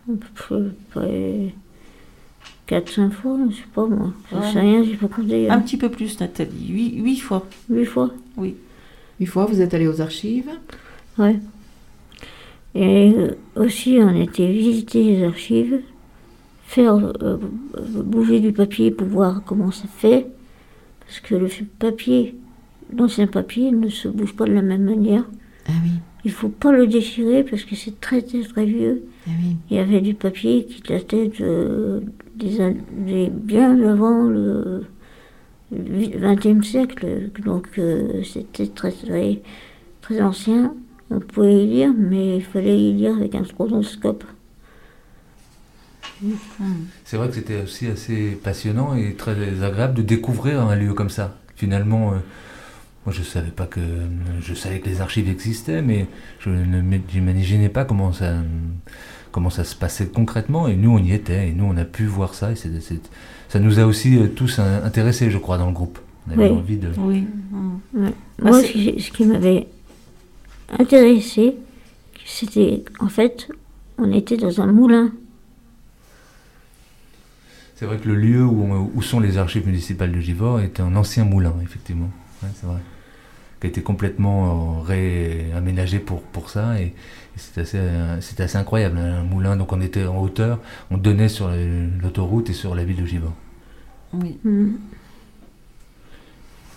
[0.06, 1.54] peu près
[2.68, 4.12] 4-5 fois, je sais pas moi.
[4.30, 4.52] Je Ouais.
[4.52, 5.48] sais rien, j'ai pas compté.
[5.48, 5.60] Un hein.
[5.60, 6.68] petit peu plus, Nathalie.
[6.68, 7.46] Huit, huit fois.
[7.70, 8.10] Huit fois?
[8.36, 8.56] Oui.
[9.20, 10.50] Une fois, vous êtes allé aux archives
[11.18, 11.38] Ouais.
[12.74, 15.80] Et euh, aussi, on était visiter les archives,
[16.74, 17.38] faire euh,
[18.02, 20.26] bouger du papier pour voir comment ça fait.
[21.00, 21.48] Parce que le
[21.78, 22.34] papier,
[22.96, 25.24] l'ancien papier, ne se bouge pas de la même manière.
[25.68, 25.90] Ah oui.
[26.24, 29.04] Il faut pas le déchirer parce que c'est très très très vieux.
[29.26, 29.56] Ah oui.
[29.70, 32.02] Il y avait du papier qui datait de,
[32.34, 34.82] des, bien avant le
[35.70, 37.30] XXe siècle.
[37.44, 39.42] Donc euh, c'était très, très
[40.00, 40.74] très ancien.
[41.10, 43.44] On pouvait y lire, mais il fallait y lire avec un
[43.82, 44.24] scope.
[47.04, 49.32] C'est vrai que c'était aussi assez passionnant et très
[49.62, 51.36] agréable de découvrir un lieu comme ça.
[51.56, 52.16] Finalement, euh,
[53.06, 53.80] moi je savais pas que
[54.40, 56.06] je savais que les archives existaient, mais
[56.40, 58.34] je ne m'imaginais pas comment ça
[59.32, 60.68] comment ça se passait concrètement.
[60.68, 63.78] Et nous on y était et nous on a pu voir ça et ça nous
[63.78, 65.98] a aussi euh, tous intéressés, je crois, dans le groupe.
[66.28, 66.56] On avait Oui.
[66.56, 66.88] envie de.
[66.98, 67.24] Oui.
[67.94, 68.08] Ouais.
[68.38, 69.66] Bah, Moi, c'est- ce qui, ce qui m'avait
[70.78, 71.56] intéressé,
[72.24, 73.48] c'était en fait
[73.98, 75.12] on était dans un moulin.
[77.76, 80.94] C'est vrai que le lieu où, où, sont les archives municipales de Givors était un
[80.94, 82.08] ancien moulin, effectivement.
[82.42, 82.78] Ouais, c'est vrai.
[83.60, 86.80] Qui a été complètement euh, réaménagé pour, pour ça.
[86.80, 86.92] Et, et
[87.36, 88.98] c'était assez, euh, assez incroyable.
[88.98, 90.60] hein, Un moulin, donc on était en hauteur,
[90.92, 91.50] on donnait sur
[92.00, 93.34] l'autoroute et sur la ville de Givors.
[94.12, 94.38] Oui.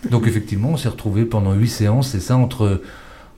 [0.10, 2.82] Donc effectivement, on s'est retrouvé pendant huit séances, c'est ça, entre,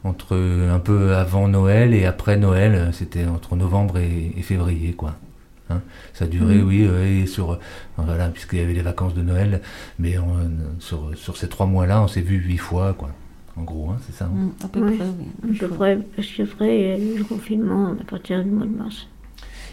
[0.05, 5.17] entre un peu avant Noël et après Noël, c'était entre novembre et, et février, quoi.
[5.69, 5.81] Hein
[6.13, 6.67] ça durait, Mhm.
[6.67, 7.59] oui, oui, sur, euh,
[7.97, 9.61] voilà, puisqu'il y avait les vacances de Noël,
[9.99, 10.35] mais on,
[10.79, 13.09] sur, sur ces trois mois-là, on s'est vu huit fois, quoi.
[13.55, 14.25] En gros, hein, c'est ça.
[14.25, 14.29] hein.
[14.33, 15.05] Mm, à peu près,
[15.43, 15.55] oui.
[15.55, 18.65] à peu près, parce qu'après, il y a eu le confinement à partir du mois
[18.65, 19.07] de mars.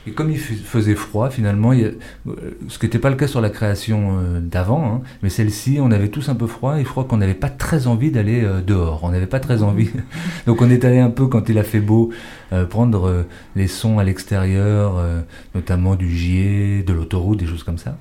[0.08, 1.88] Et comme il fais- faisait froid, finalement, il y a-
[2.28, 2.34] euh,
[2.68, 5.90] ce qui n'était pas le cas sur la création euh, d'avant, hein, mais celle-ci, on
[5.90, 8.60] avait tous un peu froid, et je crois qu'on n'avait pas très envie d'aller euh,
[8.62, 9.00] dehors.
[9.02, 9.90] On n'avait pas très envie.
[10.46, 12.10] Donc on est allé un peu, quand il a fait beau,
[12.52, 13.22] euh, prendre euh,
[13.56, 15.22] les sons à l'extérieur, euh,
[15.56, 17.98] notamment du gilet, de l'autoroute, des choses comme ça.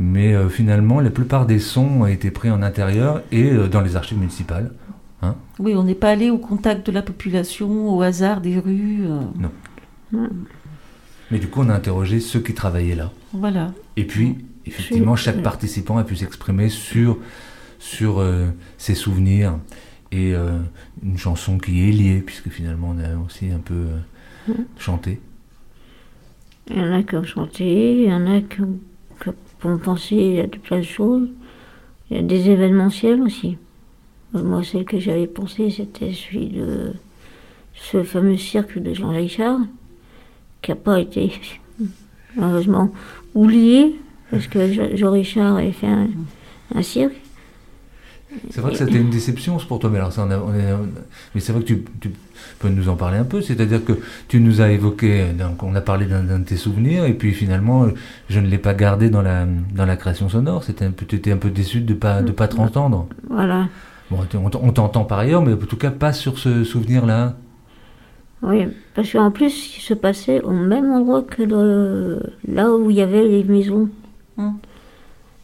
[0.00, 3.80] Mais euh, finalement, la plupart des sons ont été pris en intérieur et euh, dans
[3.80, 4.72] les archives municipales.
[5.22, 5.36] Hein.
[5.60, 9.04] Oui, on n'est pas allé au contact de la population, au hasard des rues.
[9.06, 10.28] euh, Non.
[11.30, 13.10] Mais du coup, on a interrogé ceux qui travaillaient là.
[13.32, 13.72] Voilà.
[13.96, 17.18] Et puis, effectivement, chaque participant a pu s'exprimer sur,
[17.78, 18.46] sur euh,
[18.78, 19.58] ses souvenirs
[20.12, 20.58] et euh,
[21.02, 23.74] une chanson qui est liée, puisque finalement, on a aussi un peu
[24.50, 25.20] euh, chanté.
[26.70, 28.78] Il y en a qui ont chanté, il y en a qui ont,
[29.20, 29.30] qui
[29.66, 31.28] ont pensé à plein de choses.
[32.10, 33.58] Il y a des événementiels aussi.
[34.34, 36.92] Euh, Moi, celle que j'avais pensé, c'était celui de
[37.74, 39.58] ce fameux cirque de Jean Richard,
[40.64, 41.32] qui n'a pas été,
[42.36, 42.92] malheureusement,
[43.34, 43.96] oublié,
[44.30, 46.08] parce que Jean Richard avait fait un,
[46.74, 47.14] un cirque.
[48.50, 50.74] C'est vrai que c'était une déception pour toi, mais alors ça, on a- on est-
[51.34, 52.10] mais c'est vrai que tu, tu
[52.58, 53.40] peux nous en parler un peu.
[53.40, 53.92] C'est-à-dire que
[54.26, 57.32] tu nous as évoqué, donc on a parlé d'un d'un de tes souvenirs, et puis
[57.32, 57.86] finalement,
[58.28, 59.46] je ne l'ai pas gardé dans la
[59.76, 60.64] dans la création sonore.
[60.64, 63.06] C'était un peu, tu étais un peu déçu de pas de pas te entendre.
[63.30, 63.68] Voilà.
[64.10, 64.18] Bon,
[64.60, 67.36] on t'entend par ailleurs, mais en tout cas pas sur ce souvenir-là.
[68.46, 72.96] Oui, parce qu'en plus, il se passait au même endroit que le, là où il
[72.96, 73.88] y avait les maisons.
[74.36, 74.58] Hum.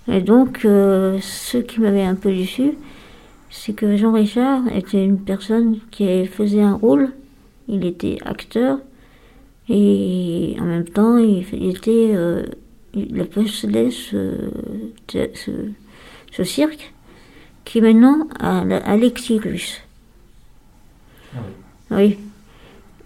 [0.07, 2.73] Et donc, euh, ce qui m'avait un peu déçu,
[3.49, 7.11] c'est que Jean Richard était une personne qui faisait un rôle.
[7.69, 8.79] Il était acteur
[9.71, 12.45] et en même temps, il, était, euh,
[12.93, 14.51] il possédait ce,
[15.09, 15.51] ce,
[16.33, 16.93] ce cirque
[17.65, 19.83] qui est maintenant à, à l'exilus.
[21.91, 22.19] Oui.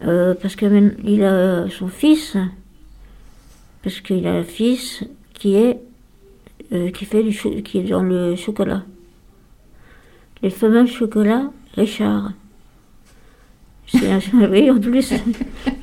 [0.03, 2.37] Euh, parce que même- il a son fils,
[3.83, 5.79] parce qu'il a un fils qui est
[6.73, 8.83] euh, qui fait du qui est dans le chocolat.
[10.43, 12.33] Les fameux chocolats Richard.
[13.87, 14.19] C'est un,
[14.51, 15.13] oui, en plus,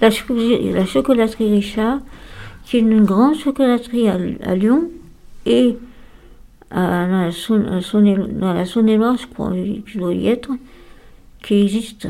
[0.02, 0.36] la, cho-
[0.74, 2.00] la chocolaterie Richard,
[2.66, 4.90] qui est une grande chocolaterie à, Lyon
[5.46, 5.78] et
[6.72, 10.50] à, dans la Saône-et-Loire, je crois, qu'il doit y être,
[11.44, 12.08] qui existe.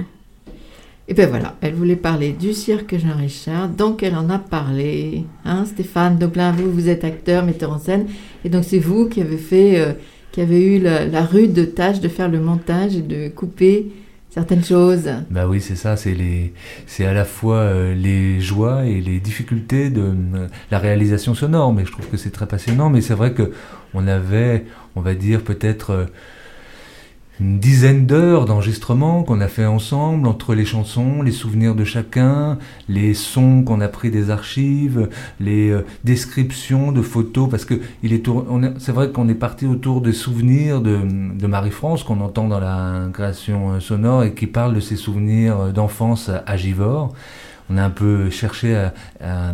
[1.08, 5.26] Et bien voilà, elle voulait parler du cirque Jean Richard, donc elle en a parlé.
[5.44, 8.06] Hein, Stéphane, là, vous, vous êtes acteur, metteur en scène,
[8.46, 9.94] et donc c'est vous qui avez fait, euh,
[10.32, 13.88] qui avez eu la, rude tâche de faire le montage et de couper
[14.30, 15.10] certaines choses.
[15.32, 16.54] Bah oui, c'est ça, c'est les,
[16.86, 21.74] c'est à la fois euh, les joies et les difficultés de euh, la réalisation sonore.
[21.74, 22.90] Mais je trouve que c'est très passionnant.
[22.90, 23.52] Mais c'est vrai que
[23.94, 26.08] on avait, on va dire peut-être
[27.42, 32.60] une dizaine d'heures d'enregistrement qu'on a fait ensemble entre les chansons, les souvenirs de chacun,
[32.88, 38.14] les sons qu'on a pris des archives, les euh, descriptions de photos, parce que il
[38.14, 38.24] est,
[38.78, 41.00] c'est vrai qu'on est parti autour des souvenirs de,
[41.36, 45.60] de Marie-France qu'on entend dans la création euh, sonore et qui parle de ses souvenirs
[45.60, 47.12] euh, d'enfance à, Givors.
[47.72, 49.54] On a un peu cherché à, à-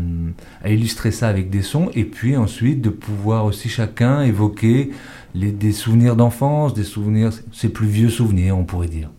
[0.64, 4.90] à illustrer ça avec des sons et puis ensuite de pouvoir aussi chacun évoquer
[5.38, 9.10] les, des souvenirs d'enfance, des souvenirs, ses plus vieux souvenirs, on pourrait dire.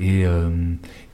[0.00, 0.48] Et, euh,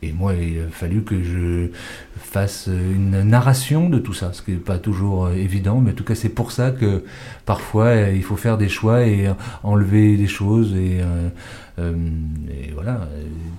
[0.03, 1.69] et moi, il a fallu que je
[2.17, 5.95] fasse une narration de tout ça, ce qui n'est pas toujours euh, évident, mais en
[5.95, 7.05] tout cas, c'est pour ça que
[7.47, 9.31] parfois, euh, il faut faire des choix et
[9.63, 10.75] enlever des choses.
[10.75, 11.01] Et,
[12.75, 13.09] voilà,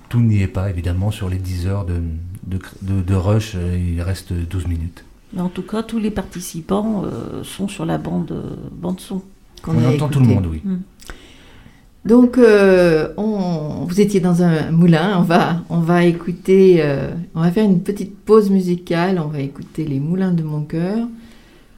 [0.08, 2.00] tout n'y est pas, évidemment, sur les 10 heures de,
[2.46, 5.04] de, de, rush, il reste 12 minutes.
[5.32, 7.04] Mais en tout cas, tous les participants
[7.42, 9.22] sont sur la bande, bande son.
[9.66, 10.62] Qu'on On a entend tout le monde, oui.
[10.64, 10.76] Mm.
[12.06, 15.18] Donc, euh, on, vous étiez dans un moulin.
[15.18, 19.20] On va, on va écouter, euh, on va faire une petite pause musicale.
[19.22, 21.08] On va écouter les Moulins de mon cœur,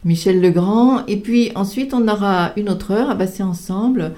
[0.05, 1.07] Michel Legrand.
[1.07, 4.13] Et puis ensuite, on aura une autre heure à passer ensemble.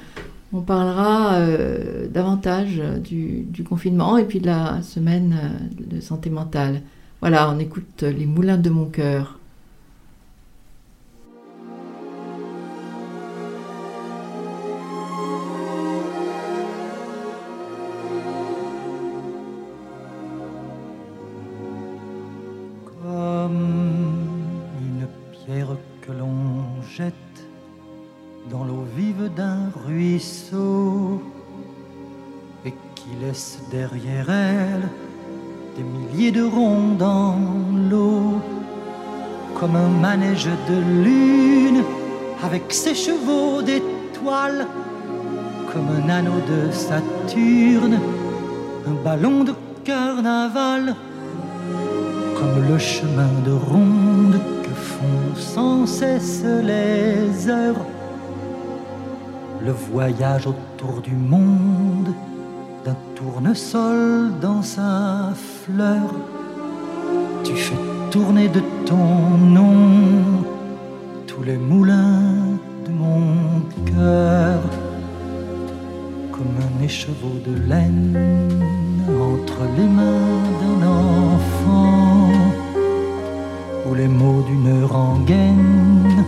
[0.53, 5.37] On parlera euh, davantage du, du confinement et puis de la semaine
[5.79, 6.83] de santé mentale
[7.21, 9.40] Voilà, on écoute les moulins de mon cœur.
[33.71, 34.89] Derrière elle
[35.77, 37.37] des milliers de ronds dans
[37.89, 38.41] l'eau,
[39.59, 41.83] comme un manège de lune
[42.43, 44.67] avec ses chevaux d'étoiles,
[45.73, 48.01] comme un anneau de Saturne,
[48.89, 49.55] un ballon de
[49.85, 50.97] carnaval,
[52.37, 57.85] comme le chemin de ronde que font sans cesse les heures,
[59.65, 62.13] le voyage autour du monde
[63.21, 66.09] tournesol dans sa fleur.
[67.45, 69.77] Tu fais tourner de ton nom
[71.27, 72.57] tous les moulins
[72.87, 74.61] de mon cœur,
[76.33, 78.19] comme un écheveau de laine
[79.33, 82.31] entre les mains d'un enfant,
[83.87, 86.25] ou les mots d'une rengaine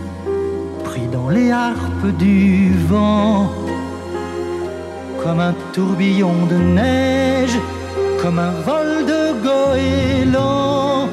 [0.83, 3.62] pris dans les harpes du vent
[5.23, 7.57] comme un tourbillon de neige,
[8.21, 11.07] comme un vol de goéland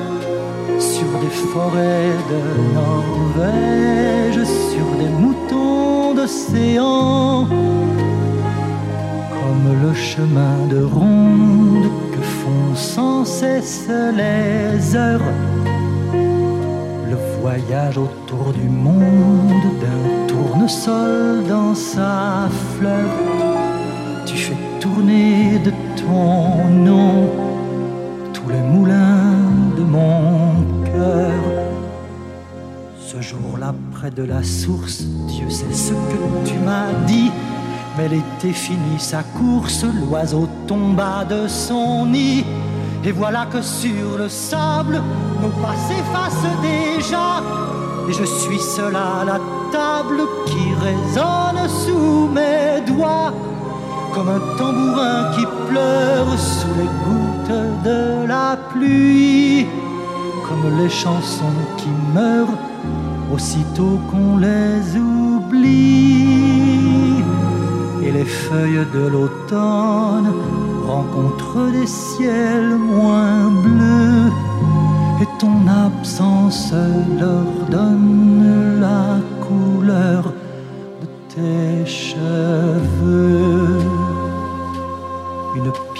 [0.78, 2.40] sur des forêts de
[2.74, 7.46] Norvège, sur des moutons d'océan,
[9.36, 15.30] comme le chemin de ronde que font sans cesse les heures.
[17.10, 23.29] Le voyage autour du monde d'un tournesol dans sa fleur
[24.40, 27.28] tu fais tourner de ton nom
[28.32, 29.36] tous les moulins
[29.76, 31.42] de mon cœur.
[32.98, 37.30] Ce jour-là, près de la source, Dieu sait ce que tu m'as dit.
[37.98, 42.44] Mais l'été finit sa course, l'oiseau tomba de son nid.
[43.04, 45.02] Et voilà que sur le sable,
[45.42, 47.42] nos pas s'effacent déjà.
[48.08, 49.38] Et je suis seul à la
[49.70, 53.34] table qui résonne sous mes doigts
[54.14, 59.66] comme un tambourin qui pleure sous les gouttes de la pluie,
[60.46, 62.58] comme les chansons qui meurent
[63.32, 66.28] aussitôt qu'on les oublie.
[68.02, 70.32] Et les feuilles de l'automne
[70.86, 74.32] rencontrent des ciels moins bleus,
[75.22, 76.72] et ton absence
[77.18, 77.59] leur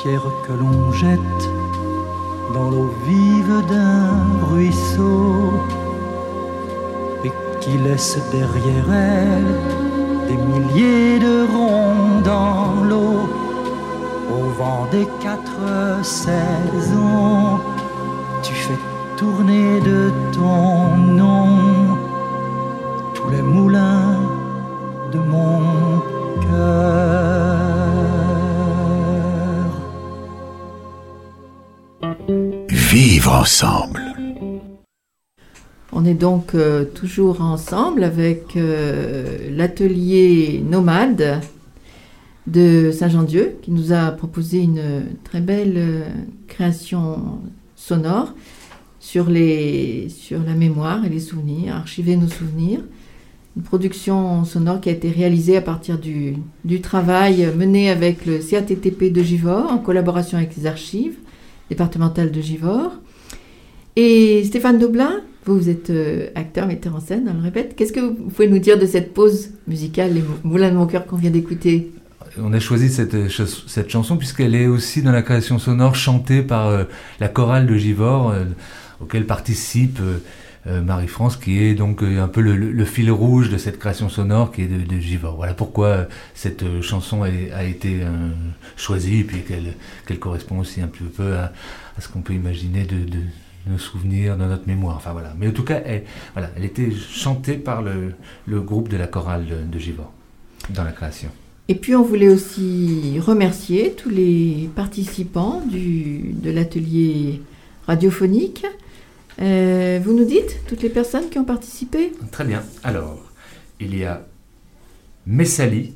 [0.03, 1.45] pierre que l'on jette
[2.55, 5.53] dans l'eau vive d'un ruisseau
[7.23, 9.55] et qui laisse derrière elle
[10.29, 13.29] des milliers de ronds dans l'eau
[14.37, 17.59] au vent des quatre saisons.
[18.43, 18.81] Tu fais
[19.19, 21.70] tourner de ton nom
[35.93, 41.41] On est donc euh, toujours ensemble avec euh, l'atelier Nomade
[42.47, 46.05] de Saint-Jean-Dieu qui nous a proposé une très belle euh,
[46.49, 47.41] création
[47.77, 48.35] sonore
[48.99, 52.81] sur, les, sur la mémoire et les souvenirs, archiver nos souvenirs.
[53.57, 56.37] Une production sonore qui a été réalisée à partir du,
[56.67, 61.17] du travail mené avec le CATTP de Givors en collaboration avec les archives
[61.71, 62.93] départementales de Givors.
[63.97, 67.75] Et Stéphane Daublin, vous, êtes euh, acteur, metteur en scène, on le répète.
[67.77, 71.07] Qu'est-ce que vous pouvez nous dire de cette pause musicale, Les Moulins de mon cœur
[71.07, 71.91] qu'on vient d'écouter?
[72.39, 73.29] On a choisi cette, euh,
[73.67, 76.85] cette chanson puisqu'elle est aussi dans la création sonore chantée par euh,
[77.19, 78.45] la chorale de Givors, euh,
[79.01, 79.99] auquel participe
[80.67, 84.67] Marie-France, qui est donc un peu le, fil rouge de cette création sonore qui est
[84.67, 85.37] de, de Givors.
[85.37, 88.01] Voilà pourquoi cette chanson a été
[88.77, 91.51] choisie, puis qu'elle correspond aussi un petit peu à,
[91.99, 93.21] ce qu'on peut imaginer de
[93.67, 94.97] nos souvenirs, de notre mémoire.
[94.97, 95.35] Enfin voilà.
[95.39, 98.15] Mais en tout cas, elle, voilà, elle était chantée par le,
[98.47, 100.13] le groupe de la chorale de, de Givors
[100.71, 101.31] dans la création.
[101.69, 107.43] Et puis on voulait aussi remercier tous les participants du, de l'atelier
[107.87, 108.67] radiophonique.
[109.41, 112.13] Euh, vous nous dites toutes les personnes qui ont participé?
[112.33, 112.63] Très bien.
[112.83, 113.25] Alors,
[113.79, 114.27] il y a
[115.27, 115.95] Messali,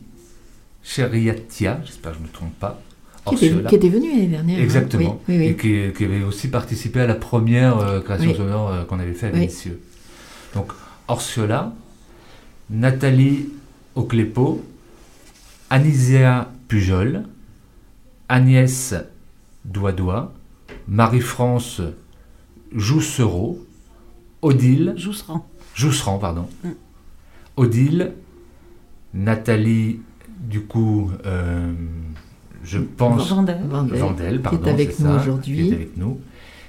[0.83, 2.81] Cheriatia, j'espère que je ne me trompe pas,
[3.27, 4.59] Qui était, qui était venu l'année dernière.
[4.59, 4.63] hein.
[4.63, 5.21] Exactement.
[5.29, 5.47] Oui, oui, oui.
[5.47, 8.37] Et qui, qui avait aussi participé à la première euh, création Oui.
[8.37, 9.41] sonore euh, qu'on avait fait à Oui.
[9.41, 9.81] Vénissieux.
[10.55, 10.73] Donc,
[11.09, 11.73] Orsiola,
[12.71, 13.49] Nathalie
[13.95, 14.63] Oclépo,
[15.71, 17.23] Anisea Pujol,
[18.29, 18.95] Agnès
[19.65, 20.33] Douadoua,
[20.89, 21.81] Marie-France
[22.75, 23.65] Joussereau,
[24.43, 24.95] Odile.
[24.97, 25.47] Jousserand.
[25.75, 26.47] Jousserand, pardon.
[26.63, 26.69] Mm.
[27.57, 28.13] Odile,
[29.15, 30.01] Nathalie,
[30.41, 31.73] du coup, euh,
[32.65, 33.29] je pense.
[33.31, 33.61] Vandel.
[33.69, 34.65] Vandel, qui pardon.
[34.67, 35.57] est avec nous aujourd'hui.
[35.57, 36.21] Qui est avec nous.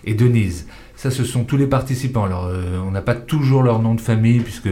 [0.03, 0.67] Et Denise.
[0.95, 2.23] Ça, ce sont tous les participants.
[2.23, 4.69] Alors, euh, on n'a pas toujours leur nom de famille, puisque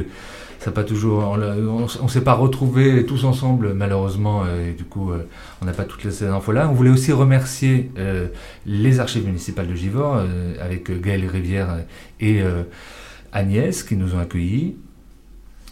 [0.60, 1.38] ça n'a pas toujours.
[1.38, 5.28] On ne s'est pas retrouvés tous ensemble, malheureusement, euh, et du coup, euh,
[5.62, 6.70] on n'a pas toutes ces infos-là.
[6.70, 8.28] On voulait aussi remercier euh,
[8.66, 11.80] les archives municipales de Givors, euh, avec Gaël Rivière
[12.20, 12.64] et euh,
[13.34, 14.78] Agnès, qui nous ont accueillis.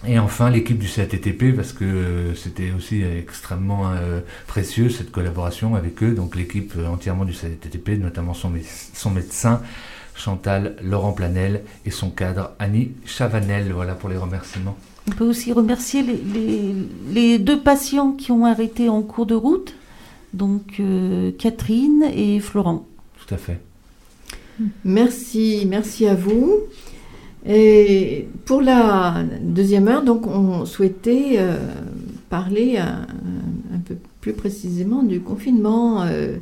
[0.07, 5.75] Et enfin, l'équipe du CATTP, parce que euh, c'était aussi extrêmement euh, précieux cette collaboration
[5.75, 6.11] avec eux.
[6.13, 9.61] Donc, l'équipe euh, entièrement du CATTP, notamment son, mé- son médecin
[10.15, 13.71] Chantal Laurent Planel et son cadre Annie Chavanel.
[13.71, 14.75] Voilà pour les remerciements.
[15.07, 16.75] On peut aussi remercier les, les-
[17.11, 19.75] les deux patients qui ont arrêté en cours de route,
[20.33, 22.85] donc euh, Catherine et Florent.
[23.25, 23.59] Tout à fait.
[24.83, 26.51] Merci, merci à vous.
[27.45, 31.57] Et pour la deuxième heure, donc, on souhaitait euh,
[32.29, 33.07] parler un,
[33.73, 36.03] un peu plus précisément du confinement.
[36.03, 36.37] Euh,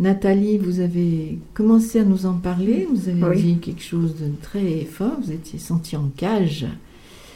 [0.00, 2.86] Nathalie, vous avez commencé à nous en parler.
[2.92, 3.42] Vous avez Oui.
[3.42, 5.16] dit quelque chose de très fort.
[5.22, 6.66] Vous étiez sentie en cage.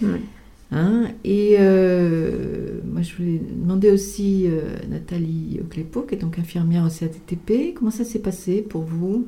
[0.03, 0.09] Oui.
[0.71, 6.85] Hein, et euh, moi, je voulais demander aussi euh, Nathalie Oclépo, qui est donc infirmière
[6.85, 7.73] au CATTP.
[7.75, 9.27] Comment ça s'est passé pour vous?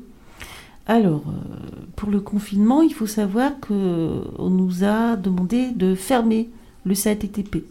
[0.87, 6.51] Alors, euh, pour le confinement, il faut savoir qu'on nous a demandé de fermer
[6.85, 7.65] le CATTP.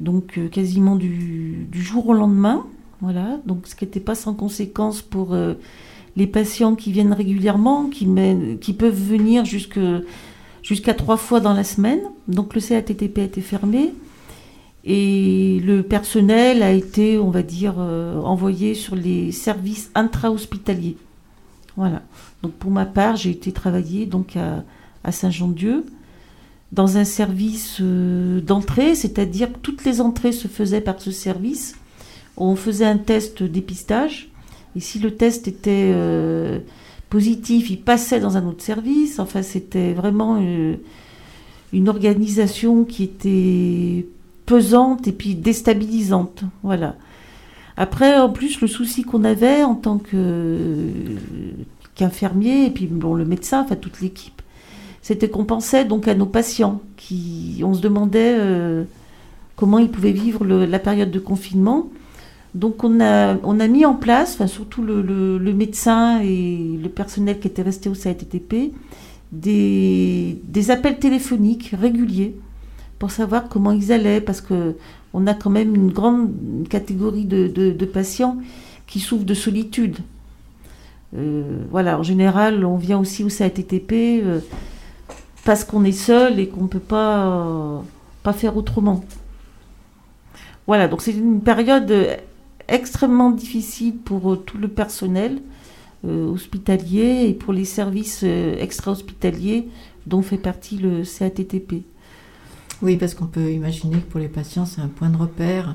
[0.00, 2.66] Donc, euh, quasiment du, jour au lendemain.
[3.00, 3.38] Voilà.
[3.46, 5.54] Donc, ce qui n'était pas sans conséquence pour euh,
[6.16, 8.06] les patients qui viennent régulièrement, qui,
[8.72, 12.00] peuvent venir jusqu'à trois fois dans la semaine.
[12.28, 13.92] Donc, le CATTP a été fermé.
[14.86, 20.96] Et le personnel a été, on va dire, euh, envoyé sur les services intra-hospitaliers.
[21.76, 22.02] Voilà.
[22.42, 25.84] Donc pour ma part, j'ai été travailler donc à, Saint-Jean-Dieu
[26.72, 31.76] dans un service euh, d'entrée, c'est-à-dire que toutes les entrées se faisaient par ce service.
[32.36, 34.30] On faisait un test dépistage
[34.76, 36.58] et si le test était euh,
[37.10, 39.18] positif, il passait dans un autre service.
[39.18, 40.74] Enfin, c'était vraiment euh,
[41.72, 44.06] une organisation qui était
[44.46, 46.42] pesante et puis déstabilisante.
[46.62, 46.96] Voilà.
[47.76, 49.98] Après, en plus, le souci qu'on avait en tant
[51.96, 54.42] qu'infirmier et puis bon, le médecin, enfin toute l'équipe,
[55.02, 58.84] c'était qu'on pensait donc à nos patients qui, on se demandait euh,
[59.56, 61.88] comment ils pouvaient vivre la période de confinement.
[62.54, 67.40] Donc on a, on a mis en place, enfin surtout le médecin et le personnel
[67.40, 68.72] qui était resté au CATTP,
[69.32, 72.36] des, des appels téléphoniques réguliers
[73.00, 74.76] pour savoir comment ils allaient, parce que
[75.14, 76.32] on a quand même une grande
[76.68, 78.36] catégorie de, patients
[78.86, 79.98] qui souffrent de solitude.
[81.16, 84.40] Euh, voilà, en général, on vient aussi au CATTP euh,
[85.44, 87.82] parce qu'on est seul et qu'on ne peut pas,
[88.24, 89.04] pas faire autrement.
[90.66, 91.94] Voilà, donc c'est une période
[92.66, 95.40] extrêmement difficile pour euh, tout le personnel
[96.06, 99.70] hospitalier et pour les services extra-hospitaliers
[100.06, 101.82] dont fait partie le CATTP.
[102.82, 105.74] Oui, parce qu'on peut imaginer que pour les patients, c'est un point de repère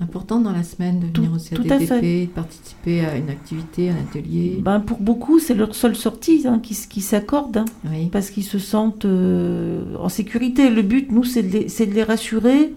[0.00, 1.86] important dans la semaine de venir au tout à fait.
[1.86, 4.58] CATTP, de participer à une activité, un atelier.
[4.62, 7.64] Ben, pour beaucoup, c'est leur seule sortie hein, qui, qui s'accorde, hein,
[8.12, 10.68] parce qu'ils se sentent euh, en sécurité.
[10.68, 12.74] Le but, nous, c'est de, les- c'est de les rassurer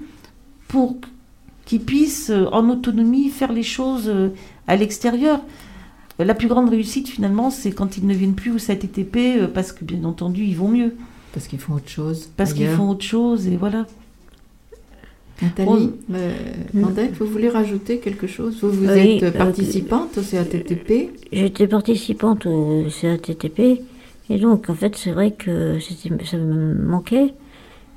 [0.69, 0.95] pour
[1.65, 4.29] qu'ils puissent, euh, en autonomie, faire les choses euh,
[4.67, 5.41] à l'extérieur.
[6.19, 9.83] La plus grande réussite, finalement, c'est quand ils ne viennent plus au CATTP, parce que,
[9.85, 10.95] bien entendu, ils vont mieux.
[11.39, 12.29] Parce qu'ils font autre chose.
[12.35, 13.85] Parce qu'ils font autre chose, et voilà.
[15.41, 16.33] Nathalie, On- euh,
[16.73, 18.59] Mandel, vous voulez rajouter quelque chose?
[18.61, 23.59] Vous, vous Oui, êtes euh, participante au CATTP J'étais participante au CATTP
[24.29, 27.33] et donc en fait c'est vrai que ça me manquait.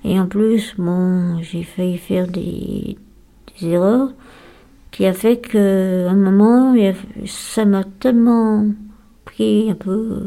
[0.04, 2.96] Et en plus bon j'ai failli faire des,
[3.60, 4.10] des erreurs
[4.92, 6.76] qui a fait que à un moment
[7.26, 8.66] ça m'a tellement
[9.24, 10.26] pris un peu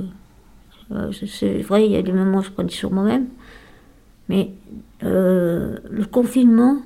[0.92, 3.28] euh, c'est- vrai il y a des moments où je prenais sur moi-même
[4.30, 4.52] mais
[5.04, 6.78] euh, le confinement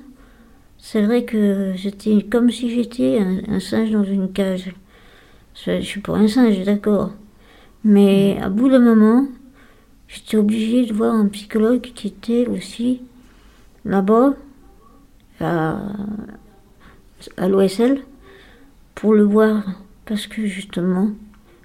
[0.78, 4.72] c'est vrai que j'étais comme si j'étais un, singe dans une cage
[5.66, 7.12] je suis pas un singe, d'accord.
[7.84, 9.26] Mais à bout d'un moment,
[10.08, 13.02] j'étais obligée de voir un psychologue qui était aussi
[13.84, 14.34] là-bas,
[15.40, 15.78] à,
[17.36, 18.02] à l'OSL,
[18.94, 19.64] pour le voir,
[20.04, 21.10] parce que justement,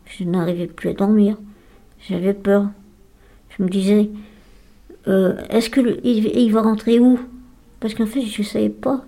[0.05, 1.37] je n'arrivais plus à dormir.
[2.09, 2.67] J'avais peur.
[3.57, 4.09] Je me disais,
[5.07, 7.19] euh, est-ce que le- il, va rentrer où?
[7.79, 9.05] Parce qu'en fait, je ne savais pas.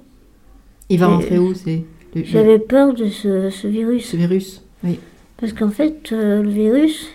[0.89, 1.83] Il va Et- rentrer où c'est
[2.15, 4.05] le- le- J'avais peur de ce, ce virus.
[4.09, 4.99] Ce virus, oui.
[5.37, 7.07] Parce qu'en fait, euh, le virus,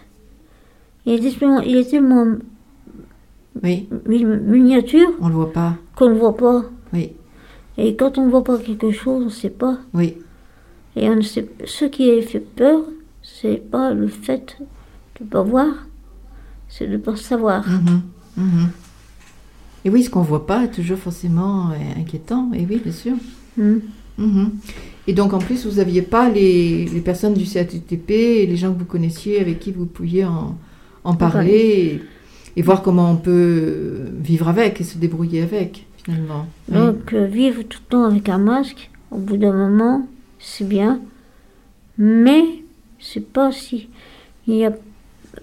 [1.07, 2.27] il était tellement, il est tellement
[3.63, 3.89] oui.
[4.07, 5.77] miniature On le voit pas.
[5.97, 6.65] qu'on ne voit pas.
[6.93, 7.13] Oui.
[7.79, 9.79] Et quand on ne voit pas quelque chose, on ne sait pas.
[9.95, 10.17] Oui.
[10.95, 12.83] Et on ne sait, ce qui a fait peur,
[13.23, 14.59] c'est pas le fait
[15.25, 15.75] pas voir,
[16.69, 17.69] c'est de ne pas savoir.
[17.69, 18.03] Mhm,
[18.37, 18.69] mhm.
[19.85, 22.51] Et oui, ce qu'on voit pas est toujours forcément euh, inquiétant.
[22.55, 23.15] Et oui, bien sûr.
[23.57, 23.83] Mhm.
[24.19, 24.51] Mhm.
[25.09, 28.73] Et donc, en plus, vous n'aviez pas les, les personnes du CATTP et les gens
[28.73, 30.57] que vous connaissiez avec qui vous pouviez en,
[31.03, 32.01] en parler
[32.57, 36.47] et, et voir comment on peut vivre avec et se débrouiller avec, finalement.
[36.69, 36.79] Oui.
[36.79, 40.07] Donc, euh, vivre tout le temps avec un masque, au bout d'un moment,
[40.39, 41.01] c'est bien.
[41.99, 42.45] Mais,
[43.01, 43.89] c'est pas si.
[44.47, 44.73] Il n'y a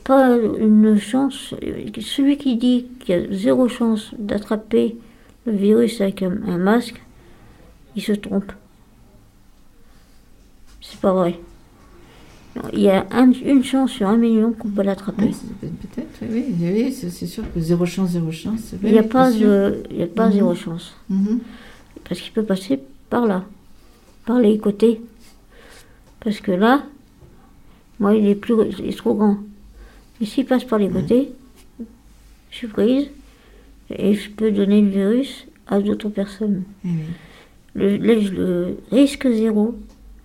[0.09, 1.53] pas une chance.
[2.01, 4.97] Celui qui dit qu'il y a zéro chance d'attraper
[5.45, 6.99] le virus avec un, un masque,
[7.95, 8.51] il se trompe.
[10.81, 11.39] C'est pas vrai.
[12.73, 15.25] Il y a un- une chance sur un million qu'on peut l'attraper.
[15.25, 18.73] Oui, c'est- Peut-être, oui, oui, oui, c'est c'est sûr que zéro chance, zéro chance.
[18.83, 19.47] Il n'y a vrai, pas, bien sûr.
[19.47, 20.33] de, il y a pas Mhm.
[20.33, 20.95] zéro chance.
[21.09, 21.39] Mhm.
[22.07, 22.79] Parce qu'il peut passer
[23.11, 23.43] par là,
[24.25, 24.99] par les côtés.
[26.21, 26.81] Parce que là,
[27.99, 29.37] moi, il est, plus, il est trop grand.
[30.21, 31.29] Et s'il passe par les côtés,
[32.51, 33.07] je suis prise
[33.89, 36.63] et je peux donner le virus à d'autres personnes.
[36.85, 36.89] Eh.
[37.75, 39.75] Le, le- le risque zéro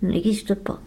[0.01, 0.81] n'existe pas.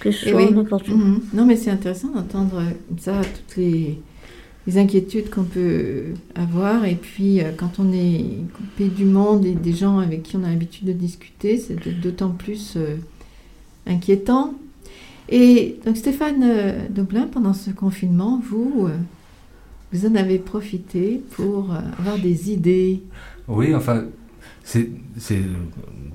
[0.00, 0.52] Que ce Et soit oui.
[0.52, 0.96] n'importe où.
[0.96, 1.20] Mhm.
[1.32, 2.62] Non, mais c'est intéressant d'entendre
[2.98, 3.98] ça toutes les,
[4.66, 6.84] les inquiétudes qu'on peut avoir.
[6.84, 8.24] Et puis, euh, quand on est
[8.54, 12.30] coupé du monde et des gens avec qui on a l'habitude de discuter, c'est d'autant
[12.30, 12.96] plus euh,
[13.86, 14.52] inquiétant.
[15.28, 18.96] Et donc, Stéphane euh, Doblin, pendant ce confinement, vous, euh,
[19.92, 23.02] vous en avez profité pour euh, avoir des idées.
[23.46, 24.04] Oui, enfin,
[24.64, 24.88] c'est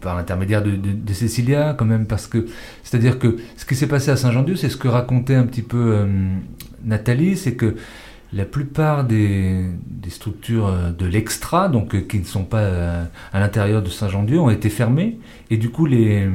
[0.01, 2.45] par l'intermédiaire de, Cécilia quand même, parce que
[2.83, 6.05] c'est-à-dire que ce qui s'est passé à Saint-Jean-Dieu, c'est ce que racontait un petit peu
[6.83, 7.75] Nathalie, c'est que
[8.31, 9.65] la plupart des,
[10.09, 15.17] structures de l'extra, donc qui ne sont pas à l'intérieur de Saint-Jean-Dieu, ont été fermées,
[15.49, 16.27] et du coup les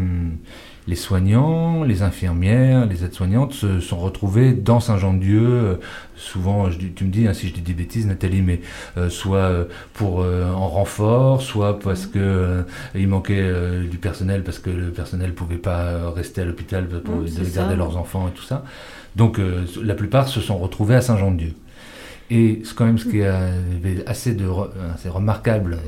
[0.88, 5.46] les soignants, les infirmières, les aides-soignantes se sont retrouvés dans Saint-Jean-de-Dieu.
[5.46, 5.74] euh,
[6.16, 8.60] souvent, je tu me dis hein, si je dis des bêtises, Nathalie, mais
[8.96, 9.64] euh, soit euh,
[9.94, 12.62] pour euh, en renfort, soit parce que euh,
[12.94, 13.52] il manquait
[13.90, 17.74] du personnel, parce que le personnel pouvait pas rester à l'hôpital pour Mm, c'est garder
[17.74, 17.76] ça.
[17.76, 18.64] leurs enfants et tout ça.
[19.16, 19.40] Donc,
[19.82, 21.52] la plupart se sont retrouvés à Saint-Jean-de-Dieu.
[22.30, 24.46] Et c'est quand même ce qui est assez, de,
[24.94, 25.78] assez remarquable,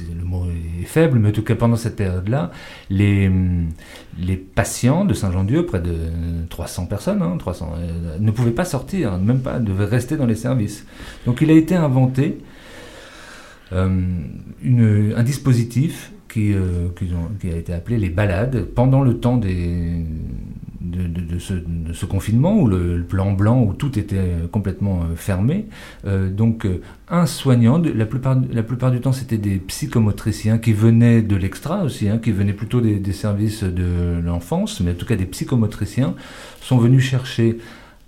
[0.00, 0.46] le mot
[0.80, 2.50] est faible, mais en tout cas pendant cette période-là,
[2.88, 3.30] les,
[4.18, 5.94] les patients de Saint-Jean-Dieu, près de
[6.48, 10.34] 300 personnes, hein, 300, euh, ne pouvaient pas sortir, même pas, devaient rester dans les
[10.34, 10.86] services.
[11.26, 12.38] Donc il a été inventé
[13.72, 13.90] euh,
[14.64, 16.88] un dispositif euh,
[17.40, 20.06] qui a été appelé les balades pendant le temps des,
[20.82, 24.16] de, de- de ce, de ce confinement où le, le plan blanc où tout était
[24.18, 25.66] euh, complètement euh, fermé.
[26.06, 30.72] Euh, donc euh, un soignant, la plupart, la plupart du temps c'était des psychomotriciens qui
[30.72, 34.94] venaient de l'extra aussi, hein, qui venaient plutôt des, des services de l'enfance, mais en
[34.94, 36.14] tout cas des psychomotriciens,
[36.60, 37.58] sont venus chercher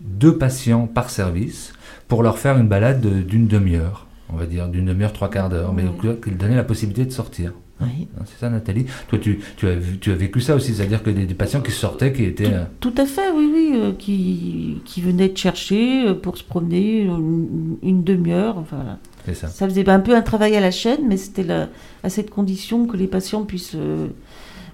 [0.01, 1.73] deux patients par service
[2.09, 5.49] pour leur faire une balade de- d'une demi-heure, on va dire, d'une demi-heure, trois quarts
[5.49, 5.85] d'heure, mais
[6.23, 7.53] qui donnait la possibilité de sortir.
[7.81, 8.07] Oui.
[8.17, 11.11] Hein, C'est ça, Nathalie Toi, tu, tu, as, tu as vécu ça aussi, c'est-à-dire que
[11.11, 12.53] des, des patients qui sortaient, qui étaient...
[12.53, 16.45] euh, Tout à fait, oui, oui, euh, qui, qui venaient te chercher euh, pour se
[16.45, 18.59] promener euh, une, une demi-heure.
[18.59, 18.99] Enfin, voilà.
[19.27, 19.49] C'est ça.
[19.49, 22.97] Ça faisait un peu un travail à la chaîne, mais c'était à cette condition que
[22.97, 24.07] les patients puissent euh,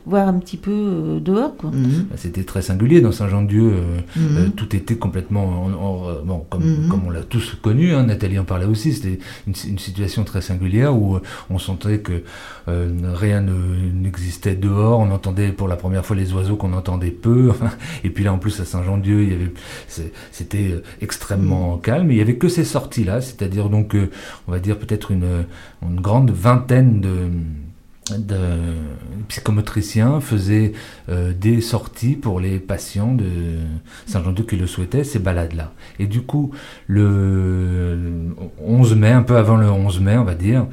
[0.06, 1.56] voir un petit peu euh, dehors.
[1.56, 1.70] Quoi.
[1.72, 3.72] Bah, C'était très singulier dans Saint-Jean-de-Dieu.
[3.72, 4.36] euh, Mhm.
[4.39, 5.64] euh, tout était complètement.
[5.64, 6.89] en- en- bon, comme, Mhm.
[6.89, 8.93] comme on l'a tous connu, hein, Nathalie en parlait aussi.
[8.94, 11.20] C'était une, une situation très singulière où euh,
[11.51, 12.22] on sentait que
[12.68, 15.01] euh, rien ne- n'existait dehors.
[15.01, 17.52] On entendait pour la première fois les oiseaux qu'on entendait peu.
[18.05, 19.52] Et puis là, en plus, à Saint-Jean-de-Dieu, il y avait,
[20.32, 22.10] c'était extrêmement calme.
[22.10, 24.10] Il y avait que ces sorties-là, c'est-à-dire donc, euh,
[24.48, 25.44] on va dire peut-être une,
[25.82, 27.10] une grande vingtaine de
[28.18, 28.36] de
[29.28, 30.72] psychomotriciens faisaient
[31.08, 33.58] euh, des sorties pour les patients de
[34.06, 35.72] Saint-Jean-de qui le souhaitaient, ces balades-là.
[35.98, 36.52] Et du coup,
[36.86, 37.96] le
[38.60, 40.66] 11 mai, un peu avant le 11 mai, on va dire,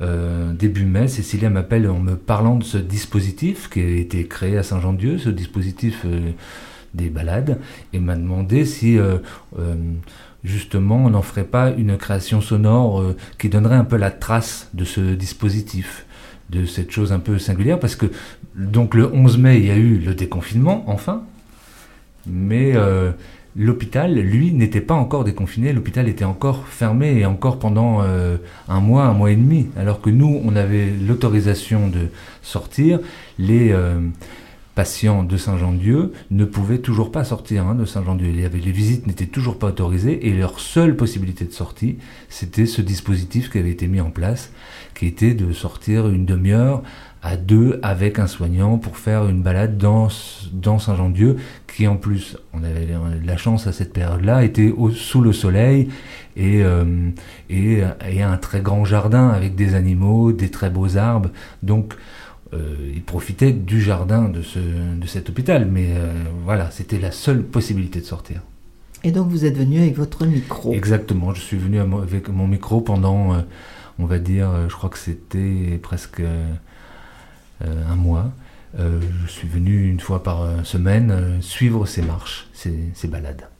[0.00, 4.56] euh, début mai, Cécilia m'appelle en me parlant de ce dispositif qui a été créé
[4.58, 6.30] à Saint-Jean-Dieu, ce dispositif euh,
[6.94, 7.58] des balades,
[7.92, 8.98] et m'a demandé si...
[10.44, 13.02] justement, on n'en ferait pas une création sonore
[13.38, 16.04] qui donnerait un peu la trace de ce dispositif.
[16.52, 18.06] De cette chose un peu singulière parce que
[18.54, 21.22] donc le 11 mai, il y a eu le déconfinement, enfin,
[22.26, 23.10] mais euh,
[23.56, 28.36] l'hôpital, lui, n'était pas encore déconfiné, l'hôpital était encore fermé et encore pendant euh,
[28.68, 32.08] un mois, un mois et demi, alors que nous, on avait l'autorisation de
[32.42, 33.00] sortir,
[33.38, 33.98] les euh,
[34.74, 38.30] patients de Saint-Jean-Dieu ne pouvaient toujours pas sortir hein, de Saint-Jean-Dieu.
[38.30, 43.50] Les visites n'étaient toujours pas autorisées et leur seule possibilité de sortie, c'était ce dispositif
[43.50, 44.50] qui avait été mis en place,
[44.94, 46.82] qui était de sortir une demi-heure
[47.22, 50.08] à deux avec un soignant pour faire une balade dans,
[50.52, 51.36] dans Saint-Jean-Dieu,
[51.72, 52.88] qui en plus, on avait
[53.24, 55.88] la chance à cette période-là, était au, sous le soleil
[56.34, 57.10] et, euh,
[57.48, 61.30] et, et, un très grand jardin avec des animaux, des très beaux arbres.
[61.62, 61.94] Donc,
[62.94, 66.12] il profitait du jardin de, ce, de cet hôpital, mais euh,
[66.44, 68.40] voilà, c'était la seule possibilité de sortir.
[69.04, 72.80] Et donc vous êtes venu avec votre micro Exactement, je suis venu avec mon micro
[72.80, 73.38] pendant, euh,
[73.98, 76.22] on va dire, je crois que c'était presque
[77.60, 78.32] un mois.
[78.78, 83.51] je suis venu une fois par semaine suivre ces marches, ces, ces balades.